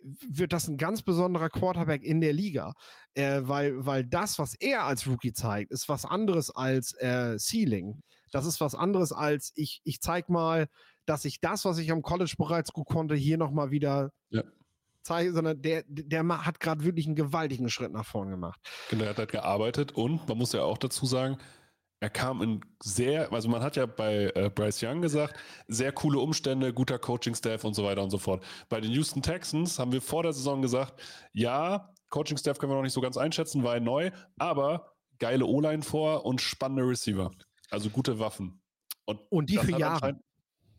[0.02, 2.74] wird das ein ganz besonderer Quarterback in der Liga.
[3.14, 8.02] Äh, weil, weil das, was er als Rookie zeigt, ist was anderes als äh, Ceiling.
[8.32, 10.68] Das ist was anderes als ich, ich zeig mal,
[11.04, 14.42] dass ich das, was ich am College bereits gut konnte, hier nochmal wieder ja
[15.02, 18.60] zeige, sondern der, der hat gerade wirklich einen gewaltigen Schritt nach vorn gemacht.
[18.90, 21.38] Genau, er hat halt gearbeitet und man muss ja auch dazu sagen,
[22.02, 25.38] er kam in sehr, also man hat ja bei äh, Bryce Young gesagt,
[25.68, 28.42] sehr coole Umstände, guter Coaching-Staff und so weiter und so fort.
[28.70, 31.00] Bei den Houston Texans haben wir vor der Saison gesagt,
[31.34, 36.24] ja, Coaching-Staff können wir noch nicht so ganz einschätzen, war neu, aber geile O-Line vor
[36.24, 37.30] und spannende Receiver.
[37.70, 38.62] Also gute Waffen.
[39.04, 40.18] Und, und die für Jahre.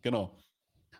[0.01, 0.35] Genau.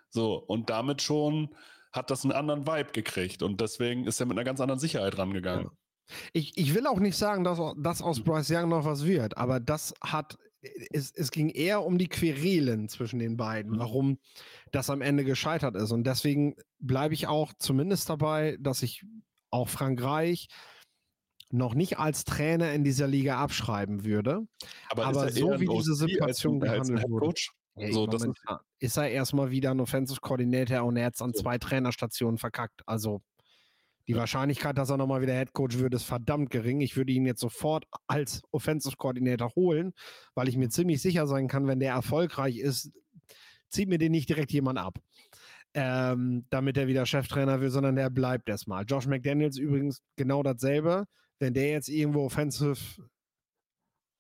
[0.09, 1.55] So, und damit schon
[1.93, 5.17] hat das einen anderen Vibe gekriegt und deswegen ist er mit einer ganz anderen Sicherheit
[5.17, 5.65] rangegangen.
[5.65, 5.71] Ja.
[6.33, 9.59] Ich, ich will auch nicht sagen, dass, dass aus Bryce Young noch was wird, aber
[9.59, 10.37] das hat,
[10.91, 13.79] es, es ging eher um die Querelen zwischen den beiden, mhm.
[13.79, 14.19] warum
[14.71, 15.91] das am Ende gescheitert ist.
[15.91, 19.05] Und deswegen bleibe ich auch zumindest dabei, dass ich
[19.51, 20.47] auch Frank Reich
[21.49, 24.47] noch nicht als Trainer in dieser Liga abschreiben würde.
[24.89, 27.33] Aber, aber so wie diese Situation gehandelt wurde.
[27.81, 28.35] Ja, so, das ist,
[28.79, 32.81] ist er erstmal wieder ein Offensive Coordinator und er hat es an zwei Trainerstationen verkackt.
[32.85, 33.21] Also
[34.07, 36.81] die Wahrscheinlichkeit, dass er nochmal wieder Head Coach wird, ist verdammt gering.
[36.81, 39.93] Ich würde ihn jetzt sofort als Offensive Coordinator holen,
[40.35, 40.71] weil ich mir mhm.
[40.71, 42.91] ziemlich sicher sein kann, wenn der erfolgreich ist,
[43.69, 44.99] zieht mir den nicht direkt jemand ab.
[45.73, 48.83] Ähm, damit er wieder Cheftrainer wird, sondern der bleibt erstmal.
[48.83, 51.05] Josh McDaniels übrigens genau dasselbe.
[51.39, 52.75] Wenn der jetzt irgendwo Offensive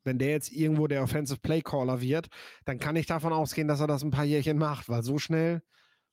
[0.03, 2.27] wenn der jetzt irgendwo der Offensive Play Caller wird,
[2.65, 5.61] dann kann ich davon ausgehen, dass er das ein paar Jährchen macht, weil so schnell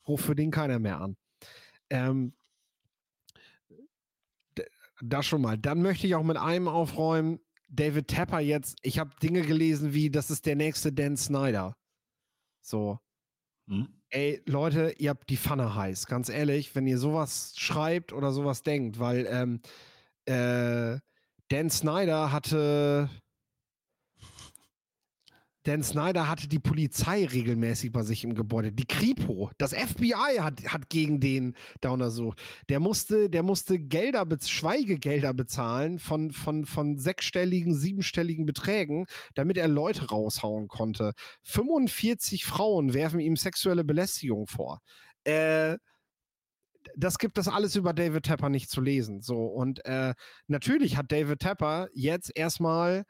[0.07, 1.17] ruft für den keiner mehr an.
[1.91, 2.35] Ähm,
[5.01, 5.57] das schon mal.
[5.57, 7.41] Dann möchte ich auch mit einem aufräumen.
[7.69, 11.77] David Tapper jetzt, ich habe Dinge gelesen wie, das ist der nächste Dan Snyder.
[12.63, 12.99] So.
[13.69, 13.89] Hm?
[14.11, 18.63] Ey, Leute, ihr habt die Pfanne heiß, ganz ehrlich, wenn ihr sowas schreibt oder sowas
[18.63, 19.61] denkt, weil ähm,
[20.25, 20.99] äh,
[21.49, 23.11] Dan Snyder hatte
[25.69, 28.73] Dan Snyder hatte die Polizei regelmäßig bei sich im Gebäude.
[28.73, 32.41] Die Kripo, das FBI hat, hat gegen den da untersucht.
[32.71, 39.05] Der musste, der musste Gelder, Schweigegelder bezahlen von, von, von sechsstelligen, siebenstelligen Beträgen,
[39.35, 41.13] damit er Leute raushauen konnte.
[41.43, 44.81] 45 Frauen werfen ihm sexuelle Belästigung vor.
[45.25, 45.77] Äh,
[46.97, 49.21] das gibt es alles über David Tapper nicht zu lesen.
[49.21, 50.15] So, und äh,
[50.47, 53.05] natürlich hat David Tapper jetzt erstmal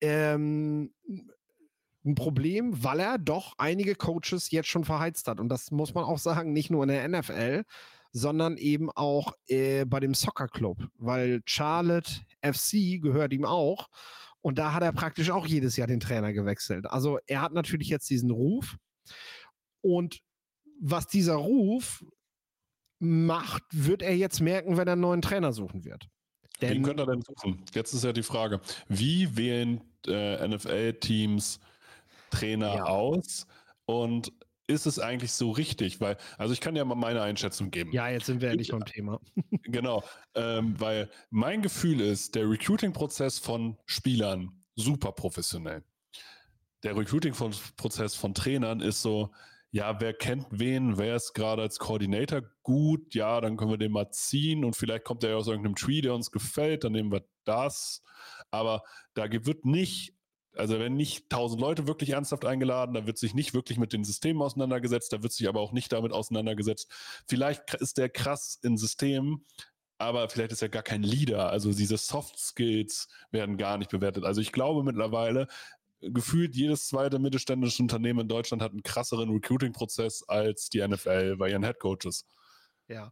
[0.00, 0.92] ähm,
[2.06, 5.40] ein Problem, weil er doch einige Coaches jetzt schon verheizt hat.
[5.40, 7.64] Und das muss man auch sagen, nicht nur in der NFL,
[8.12, 13.88] sondern eben auch äh, bei dem Soccer Club, weil Charlotte FC gehört ihm auch.
[14.40, 16.86] Und da hat er praktisch auch jedes Jahr den Trainer gewechselt.
[16.86, 18.76] Also er hat natürlich jetzt diesen Ruf.
[19.80, 20.20] Und
[20.80, 22.04] was dieser Ruf
[22.98, 26.08] macht, wird er jetzt merken, wenn er einen neuen Trainer suchen wird.
[26.60, 27.64] Denn, Wen könnte er denn suchen?
[27.74, 31.60] Jetzt ist ja die Frage, wie wählen äh, NFL-Teams
[32.38, 32.84] Trainer ja.
[32.84, 33.46] aus
[33.86, 34.32] und
[34.68, 36.00] ist es eigentlich so richtig?
[36.00, 37.92] Weil, also ich kann ja mal meine Einschätzung geben.
[37.92, 39.20] Ja, jetzt sind wir endlich beim Thema.
[39.62, 40.02] genau,
[40.34, 45.84] ähm, weil mein Gefühl ist, der Recruiting-Prozess von Spielern super professionell.
[46.82, 49.32] Der Recruiting-Prozess von Trainern ist so,
[49.70, 53.92] ja, wer kennt wen, wer ist gerade als Koordinator gut, ja, dann können wir den
[53.92, 57.12] mal ziehen und vielleicht kommt er ja aus irgendeinem Tree, der uns gefällt, dann nehmen
[57.12, 58.02] wir das.
[58.50, 58.82] Aber
[59.14, 60.15] da wird nicht
[60.56, 64.04] also wenn nicht tausend Leute wirklich ernsthaft eingeladen, da wird sich nicht wirklich mit den
[64.04, 66.90] Systemen auseinandergesetzt, da wird sich aber auch nicht damit auseinandergesetzt.
[67.28, 69.44] Vielleicht ist der krass in Systemen,
[69.98, 71.50] aber vielleicht ist er gar kein Leader.
[71.50, 74.24] Also diese Soft Skills werden gar nicht bewertet.
[74.24, 75.48] Also ich glaube mittlerweile,
[76.00, 81.50] gefühlt jedes zweite mittelständische Unternehmen in Deutschland hat einen krasseren Recruiting-Prozess als die NFL bei
[81.50, 82.26] ihren Headcoaches.
[82.88, 83.10] Ja,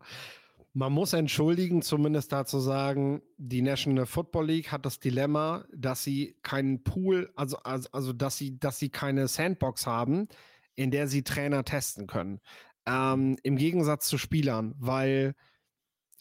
[0.76, 6.36] man muss entschuldigen, zumindest dazu sagen, die National Football League hat das Dilemma, dass sie
[6.42, 10.26] keinen Pool, also, also, also dass sie, dass sie keine Sandbox haben,
[10.74, 12.40] in der sie Trainer testen können.
[12.86, 15.34] Ähm, Im Gegensatz zu Spielern, weil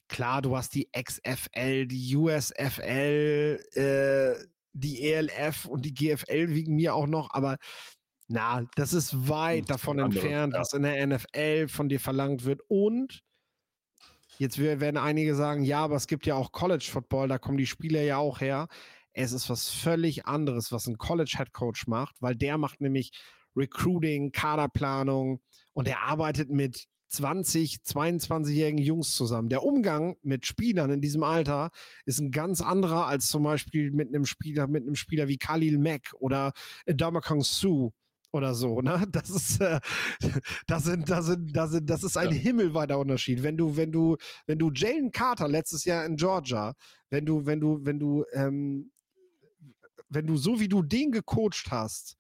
[0.07, 6.93] klar, du hast die XFL, die USFL, äh, die ELF und die GFL wegen mir
[6.93, 7.57] auch noch, aber
[8.27, 10.59] na, das ist weit hm, davon entfernt, ja.
[10.59, 13.23] was in der NFL von dir verlangt wird und
[14.37, 17.67] Jetzt werden einige sagen, ja, aber es gibt ja auch College Football, da kommen die
[17.67, 18.67] Spieler ja auch her.
[19.13, 23.11] Es ist was völlig anderes, was ein College Head Coach macht, weil der macht nämlich
[23.55, 25.41] Recruiting, Kaderplanung
[25.73, 29.49] und er arbeitet mit 20, 22-jährigen Jungs zusammen.
[29.49, 31.69] Der Umgang mit Spielern in diesem Alter
[32.05, 35.77] ist ein ganz anderer als zum Beispiel mit einem Spieler, mit einem Spieler wie Khalil
[35.77, 36.53] Mack oder
[36.87, 37.91] Damakong Su
[38.33, 39.05] oder so, ne?
[39.11, 39.79] Das ist, äh,
[40.67, 42.35] das sind, das sind, das sind, das ist ein ja.
[42.35, 43.43] himmelweiter Unterschied.
[43.43, 44.17] Wenn du, wenn du,
[44.47, 46.73] wenn du Jalen Carter letztes Jahr in Georgia,
[47.09, 48.91] wenn du, wenn du, wenn du, ähm,
[50.09, 52.17] wenn du so wie du den gecoacht hast,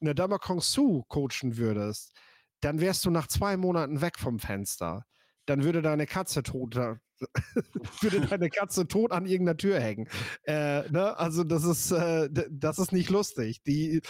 [0.00, 2.12] eine Dama Kong Su coachen würdest,
[2.60, 5.04] dann wärst du nach zwei Monaten weg vom Fenster.
[5.46, 6.76] Dann würde deine Katze tot,
[8.00, 10.08] würde deine Katze tot an irgendeiner Tür hängen.
[10.44, 11.16] Äh, ne?
[11.18, 13.62] Also das ist, äh, das ist nicht lustig.
[13.62, 14.02] Die,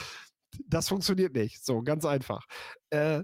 [0.66, 1.64] das funktioniert nicht.
[1.64, 2.46] So, ganz einfach.
[2.90, 3.22] Äh,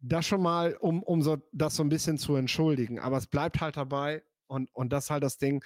[0.00, 2.98] das schon mal, um, um so, das so ein bisschen zu entschuldigen.
[2.98, 5.64] Aber es bleibt halt dabei und, und das ist halt das Ding.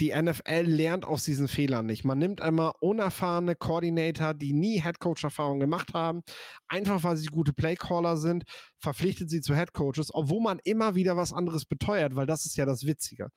[0.00, 2.04] Die NFL lernt aus diesen Fehlern nicht.
[2.04, 6.22] Man nimmt einmal unerfahrene Koordinator, die nie Headcoach-Erfahrung gemacht haben,
[6.68, 8.44] einfach weil sie gute Playcaller sind,
[8.78, 12.64] verpflichtet sie zu Headcoaches, obwohl man immer wieder was anderes beteuert, weil das ist ja
[12.64, 13.30] das Witzige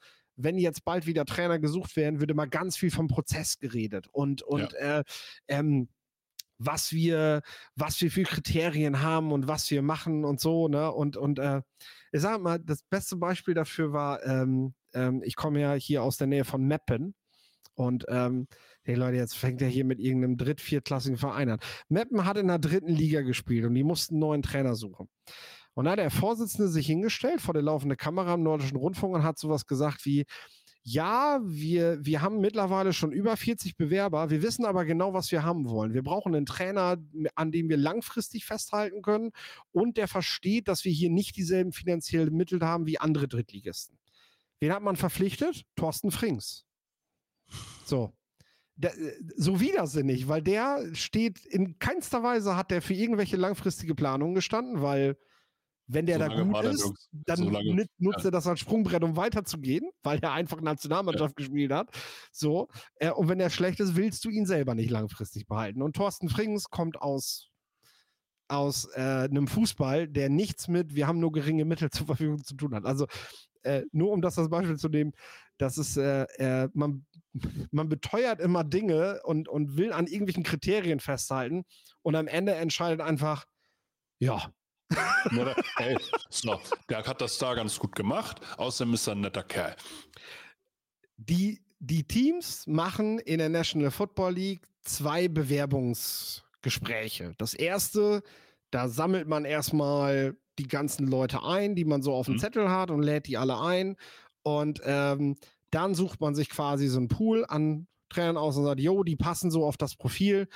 [0.44, 4.42] wenn jetzt bald wieder Trainer gesucht werden, würde mal ganz viel vom Prozess geredet und,
[4.42, 5.00] und ja.
[5.00, 5.04] äh,
[5.48, 5.90] ähm,
[6.64, 7.42] was wir,
[7.76, 10.92] was wir für Kriterien haben und was wir machen und so, ne?
[10.92, 11.62] Und, und äh,
[12.12, 16.18] ich sag mal, das beste Beispiel dafür war, ähm, ähm, ich komme ja hier aus
[16.18, 17.16] der Nähe von Meppen.
[17.74, 18.48] Und ähm,
[18.84, 21.60] hey Leute, jetzt fängt er hier mit irgendeinem dritt-, viertklassigen Verein an.
[21.90, 25.10] Meppen hat in der dritten Liga gespielt und die mussten einen neuen Trainer suchen.
[25.74, 29.24] Und da hat der Vorsitzende sich hingestellt vor der laufenden Kamera im Nordischen Rundfunk und
[29.24, 30.26] hat sowas gesagt wie,
[30.84, 34.32] ja, wir, wir haben mittlerweile schon über 40 Bewerber.
[34.32, 35.94] Wir wissen aber genau, was wir haben wollen.
[35.94, 36.98] Wir brauchen einen Trainer,
[37.36, 39.32] an dem wir langfristig festhalten können
[39.72, 44.00] und der versteht, dass wir hier nicht dieselben finanziellen Mittel haben wie andere Drittligisten.
[44.60, 45.66] Wen hat man verpflichtet?
[45.76, 46.66] Thorsten Frings.
[47.86, 48.14] So.
[48.76, 48.94] Der,
[49.36, 54.82] so widersinnig, weil der steht in keinster Weise hat der für irgendwelche langfristige Planungen gestanden,
[54.82, 55.18] weil
[55.94, 57.50] wenn der so da gut ist, dann so
[57.98, 58.26] nutzt ja.
[58.26, 61.46] er das als Sprungbrett, um weiterzugehen, weil er einfach Nationalmannschaft ja.
[61.46, 61.90] gespielt hat.
[62.32, 62.68] So.
[62.96, 65.82] Äh, und wenn er schlecht ist, willst du ihn selber nicht langfristig behalten.
[65.82, 67.48] Und Thorsten Frings kommt aus
[68.48, 72.56] aus äh, einem Fußball, der nichts mit, wir haben nur geringe Mittel zur Verfügung zu
[72.56, 72.86] tun hat.
[72.86, 73.08] Also
[73.64, 75.14] äh, nur um das als Beispiel zu nehmen,
[75.58, 77.06] dass es, äh, äh, man,
[77.72, 81.64] man beteuert immer Dinge und, und will an irgendwelchen Kriterien festhalten
[82.02, 83.46] und am Ende entscheidet einfach,
[84.20, 84.52] ja,
[85.78, 85.98] hey,
[86.30, 88.42] so, der hat das da ganz gut gemacht.
[88.58, 89.76] Außerdem ist er ein netter Kerl.
[91.18, 97.34] Die, die Teams machen in der National Football League zwei Bewerbungsgespräche.
[97.38, 98.24] Das erste,
[98.72, 102.40] da sammelt man erstmal die ganzen Leute ein, die man so auf dem mhm.
[102.40, 103.96] Zettel hat und lädt die alle ein.
[104.44, 105.38] Und ähm,
[105.70, 109.16] dann sucht man sich quasi so einen Pool an Trainern aus und sagt, jo, die
[109.16, 110.48] passen so auf das Profil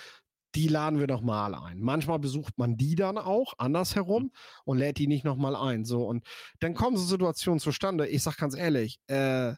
[0.56, 1.80] die laden wir nochmal ein.
[1.82, 4.32] Manchmal besucht man die dann auch andersherum mhm.
[4.64, 5.86] und lädt die nicht nochmal ein.
[5.86, 6.26] So, und
[6.60, 8.08] dann kommen so Situationen zustande.
[8.08, 9.54] Ich sag ganz ehrlich, äh,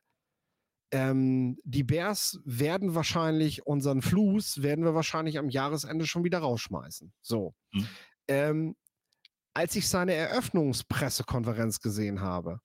[0.91, 7.14] ähm, die Bears werden wahrscheinlich unseren Fluss, werden wir wahrscheinlich am Jahresende schon wieder rausschmeißen.
[7.22, 7.54] So.
[7.72, 7.88] Mhm.
[8.30, 8.76] Ähm,
[9.54, 12.60] als ich seine Eröffnungspressekonferenz gesehen habe,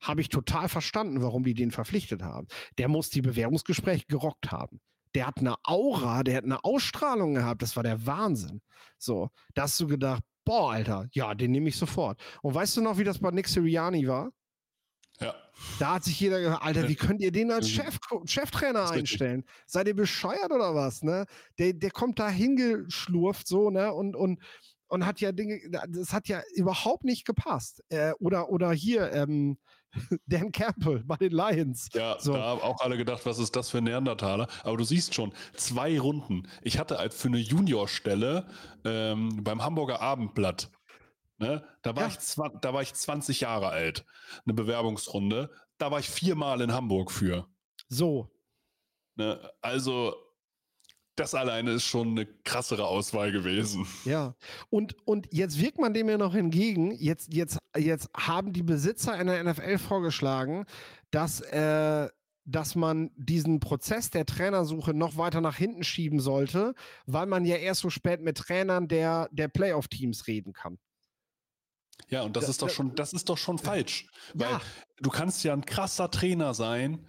[0.00, 2.46] habe ich total verstanden, warum die den verpflichtet haben.
[2.76, 4.80] Der muss die Bewerbungsgespräche gerockt haben
[5.14, 8.60] der hat eine Aura, der hat eine Ausstrahlung gehabt, das war der Wahnsinn.
[8.98, 12.20] So, da hast du gedacht, boah, Alter, ja, den nehme ich sofort.
[12.42, 14.30] Und weißt du noch, wie das bei Nick Sirianni war?
[15.20, 15.34] Ja.
[15.78, 19.44] Da hat sich jeder gedacht, Alter, wie könnt ihr den als Chef, Cheftrainer einstellen?
[19.66, 21.02] Seid ihr bescheuert oder was?
[21.02, 21.26] Ne?
[21.58, 23.92] Der, der kommt da hingeschlurft so, ne?
[23.92, 24.42] Und, und,
[24.88, 27.82] und hat ja Dinge, das hat ja überhaupt nicht gepasst.
[27.88, 29.58] Äh, oder, oder hier, ähm,
[30.26, 31.88] Dan Campbell bei den Lions.
[31.94, 32.32] Ja, so.
[32.32, 34.48] da haben auch alle gedacht, was ist das für ein Neandertaler?
[34.62, 36.48] Aber du siehst schon, zwei Runden.
[36.62, 38.46] Ich hatte halt für eine Juniorstelle
[38.84, 40.70] ähm, beim Hamburger Abendblatt
[41.38, 41.64] Ne?
[41.82, 42.08] Da, war ja.
[42.08, 44.04] ich da war ich 20 Jahre alt.
[44.44, 45.50] Eine Bewerbungsrunde.
[45.78, 47.48] Da war ich viermal in Hamburg für.
[47.88, 48.30] So.
[49.16, 49.40] Ne?
[49.60, 50.14] Also,
[51.16, 53.86] das alleine ist schon eine krassere Auswahl gewesen.
[54.04, 54.34] Ja,
[54.70, 56.90] und, und jetzt wirkt man dem ja noch entgegen.
[56.92, 60.66] Jetzt, jetzt, jetzt haben die Besitzer einer NFL vorgeschlagen,
[61.10, 62.08] dass, äh,
[62.44, 66.74] dass man diesen Prozess der Trainersuche noch weiter nach hinten schieben sollte,
[67.06, 70.78] weil man ja erst so spät mit Trainern der, der Playoff-Teams reden kann.
[72.08, 74.08] Ja, und das, das ist doch schon, das ist doch schon falsch.
[74.34, 74.60] Weil ja.
[74.98, 77.06] du kannst ja ein krasser Trainer sein,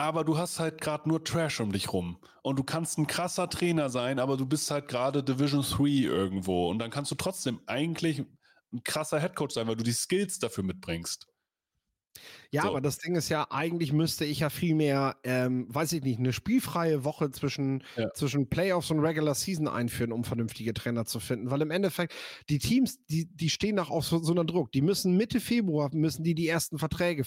[0.00, 2.16] aber du hast halt gerade nur Trash um dich rum.
[2.42, 6.70] Und du kannst ein krasser Trainer sein, aber du bist halt gerade Division 3 irgendwo.
[6.70, 8.24] Und dann kannst du trotzdem eigentlich
[8.72, 11.26] ein krasser Headcoach sein, weil du die Skills dafür mitbringst.
[12.50, 12.68] Ja, so.
[12.68, 16.18] aber das Ding ist ja, eigentlich müsste ich ja viel mehr, ähm, weiß ich nicht,
[16.18, 18.10] eine spielfreie Woche zwischen, ja.
[18.14, 21.50] zwischen Playoffs und Regular Season einführen, um vernünftige Trainer zu finden.
[21.50, 22.14] Weil im Endeffekt,
[22.48, 24.72] die Teams, die, die stehen nach auf so, so einer Druck.
[24.72, 27.24] Die müssen Mitte Februar, müssen die die ersten Verträge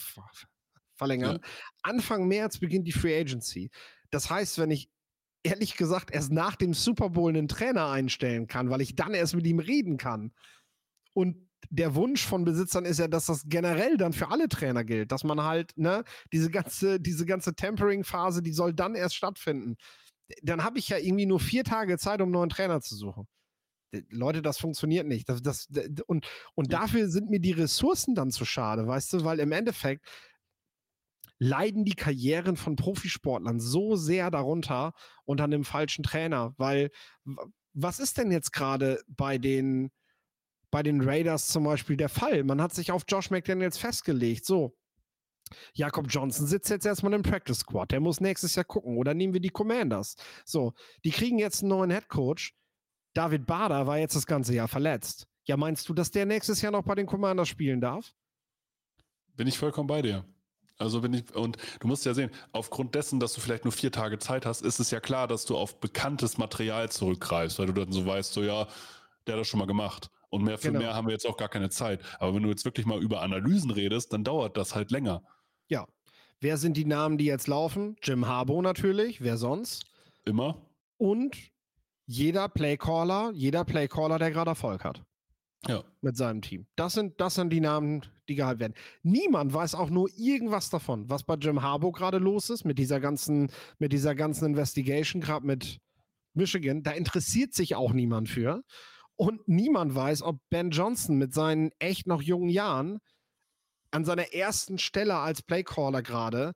[1.04, 1.40] verlängern.
[1.42, 1.50] Ja.
[1.84, 3.70] Anfang März beginnt die Free Agency.
[4.10, 4.90] Das heißt, wenn ich
[5.44, 9.36] ehrlich gesagt erst nach dem Super Bowl einen Trainer einstellen kann, weil ich dann erst
[9.36, 10.32] mit ihm reden kann
[11.14, 15.12] und der Wunsch von Besitzern ist ja, dass das generell dann für alle Trainer gilt,
[15.12, 19.76] dass man halt, ne, diese ganze, diese ganze Tempering-Phase, die soll dann erst stattfinden.
[20.42, 23.28] Dann habe ich ja irgendwie nur vier Tage Zeit, um einen neuen Trainer zu suchen.
[24.10, 25.30] Leute, das funktioniert nicht.
[25.30, 25.68] Das, das,
[26.08, 30.06] und, und dafür sind mir die Ressourcen dann zu schade, weißt du, weil im Endeffekt
[31.44, 34.94] leiden die Karrieren von Profisportlern so sehr darunter
[35.26, 36.90] unter einem falschen Trainer, weil
[37.74, 39.92] was ist denn jetzt gerade bei den
[40.72, 42.44] bei den Raiders zum Beispiel der Fall.
[42.44, 44.44] Man hat sich auf Josh McDaniels festgelegt.
[44.44, 44.76] So,
[45.76, 47.92] Jakob Johnson sitzt jetzt erstmal im Practice Squad.
[47.92, 48.98] Der muss nächstes Jahr gucken.
[48.98, 50.16] Oder nehmen wir die Commanders.
[50.46, 50.74] So,
[51.06, 52.56] die kriegen jetzt einen neuen Head Coach.
[53.14, 55.28] David Bader war jetzt das ganze Jahr verletzt.
[55.46, 58.12] Ja, meinst du, dass der nächstes Jahr noch bei den Commanders spielen darf?
[59.36, 60.26] Bin ich vollkommen bei dir.
[60.84, 63.92] Also bin ich, und du musst ja sehen, aufgrund dessen, dass du vielleicht nur vier
[63.92, 67.74] Tage Zeit hast, ist es ja klar, dass du auf bekanntes Material zurückgreifst, weil du
[67.74, 68.68] dann so weißt, so ja,
[69.26, 70.10] der hat das schon mal gemacht.
[70.30, 70.80] Und mehr für genau.
[70.80, 72.02] mehr haben wir jetzt auch gar keine Zeit.
[72.20, 75.22] Aber wenn du jetzt wirklich mal über Analysen redest, dann dauert das halt länger.
[75.68, 75.88] Ja.
[76.42, 77.96] Wer sind die Namen, die jetzt laufen?
[78.02, 79.22] Jim Harbaugh natürlich.
[79.22, 79.86] Wer sonst?
[80.26, 80.58] Immer.
[80.98, 81.38] Und
[82.06, 85.04] jeder Playcaller, jeder Playcaller, der gerade Erfolg hat.
[85.68, 85.84] Ja.
[86.02, 86.66] Mit seinem Team.
[86.76, 88.74] Das sind, das sind die Namen, die gehalten werden.
[89.02, 93.00] Niemand weiß auch nur irgendwas davon, was bei Jim Harbaugh gerade los ist, mit dieser
[93.00, 95.80] ganzen, mit dieser ganzen Investigation, gerade mit
[96.34, 96.84] Michigan.
[96.84, 98.64] Da interessiert sich auch niemand für.
[99.16, 103.00] Und niemand weiß, ob Ben Johnson mit seinen echt noch jungen Jahren
[103.92, 106.54] an seiner ersten Stelle als Playcaller gerade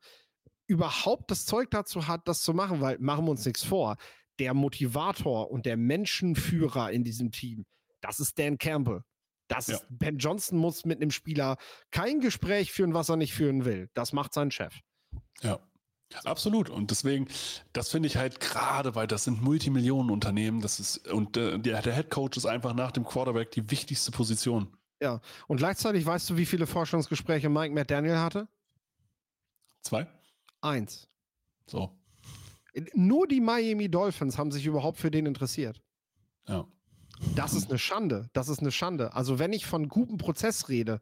[0.65, 3.95] überhaupt das Zeug dazu hat, das zu machen, weil machen wir uns nichts vor.
[4.39, 7.65] Der Motivator und der Menschenführer in diesem Team,
[8.01, 9.01] das ist Dan Campbell.
[9.47, 9.75] Das ja.
[9.75, 11.57] ist, Ben Johnson muss mit einem Spieler
[11.91, 13.89] kein Gespräch führen, was er nicht führen will.
[13.93, 14.73] Das macht sein Chef.
[15.41, 15.59] Ja.
[16.23, 16.69] Absolut.
[16.69, 17.27] Und deswegen,
[17.73, 21.93] das finde ich halt gerade, weil das sind Multimillionenunternehmen, das ist, und äh, der, der
[21.93, 24.73] Head Coach ist einfach nach dem Quarterback die wichtigste Position.
[25.01, 25.19] Ja.
[25.47, 28.47] Und gleichzeitig weißt du, wie viele Forschungsgespräche Mike McDaniel hatte?
[29.81, 30.07] Zwei?
[30.61, 31.07] Eins.
[31.65, 31.91] So.
[32.93, 35.81] Nur die Miami Dolphins haben sich überhaupt für den interessiert.
[36.47, 36.65] Ja.
[37.35, 38.29] Das ist eine Schande.
[38.33, 39.13] Das ist eine Schande.
[39.13, 41.01] Also, wenn ich von gutem Prozess rede,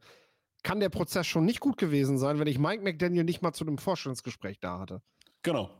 [0.62, 3.64] kann der Prozess schon nicht gut gewesen sein, wenn ich Mike McDaniel nicht mal zu
[3.64, 5.02] einem Vorstellungsgespräch da hatte.
[5.42, 5.70] Genau.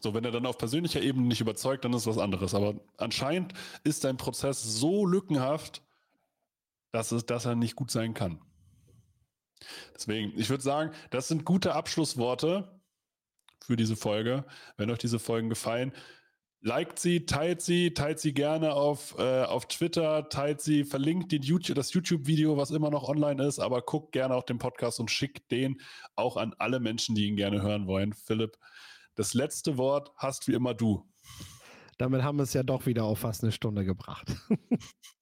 [0.00, 2.54] So, wenn er dann auf persönlicher Ebene nicht überzeugt, dann ist was anderes.
[2.54, 3.52] Aber anscheinend
[3.84, 5.82] ist sein Prozess so lückenhaft,
[6.92, 8.40] dass, es, dass er nicht gut sein kann.
[9.94, 12.80] Deswegen, ich würde sagen, das sind gute Abschlussworte
[13.64, 14.44] für diese Folge.
[14.76, 15.92] Wenn euch diese Folgen gefallen,
[16.60, 21.42] liked sie, teilt sie, teilt sie gerne auf, äh, auf Twitter, teilt sie, verlinkt den
[21.42, 25.10] YouTube, das YouTube-Video, was immer noch online ist, aber guckt gerne auch den Podcast und
[25.10, 25.80] schickt den
[26.16, 28.12] auch an alle Menschen, die ihn gerne hören wollen.
[28.12, 28.58] Philipp,
[29.14, 31.06] das letzte Wort hast wie immer du.
[31.98, 34.36] Damit haben wir es ja doch wieder auf fast eine Stunde gebracht.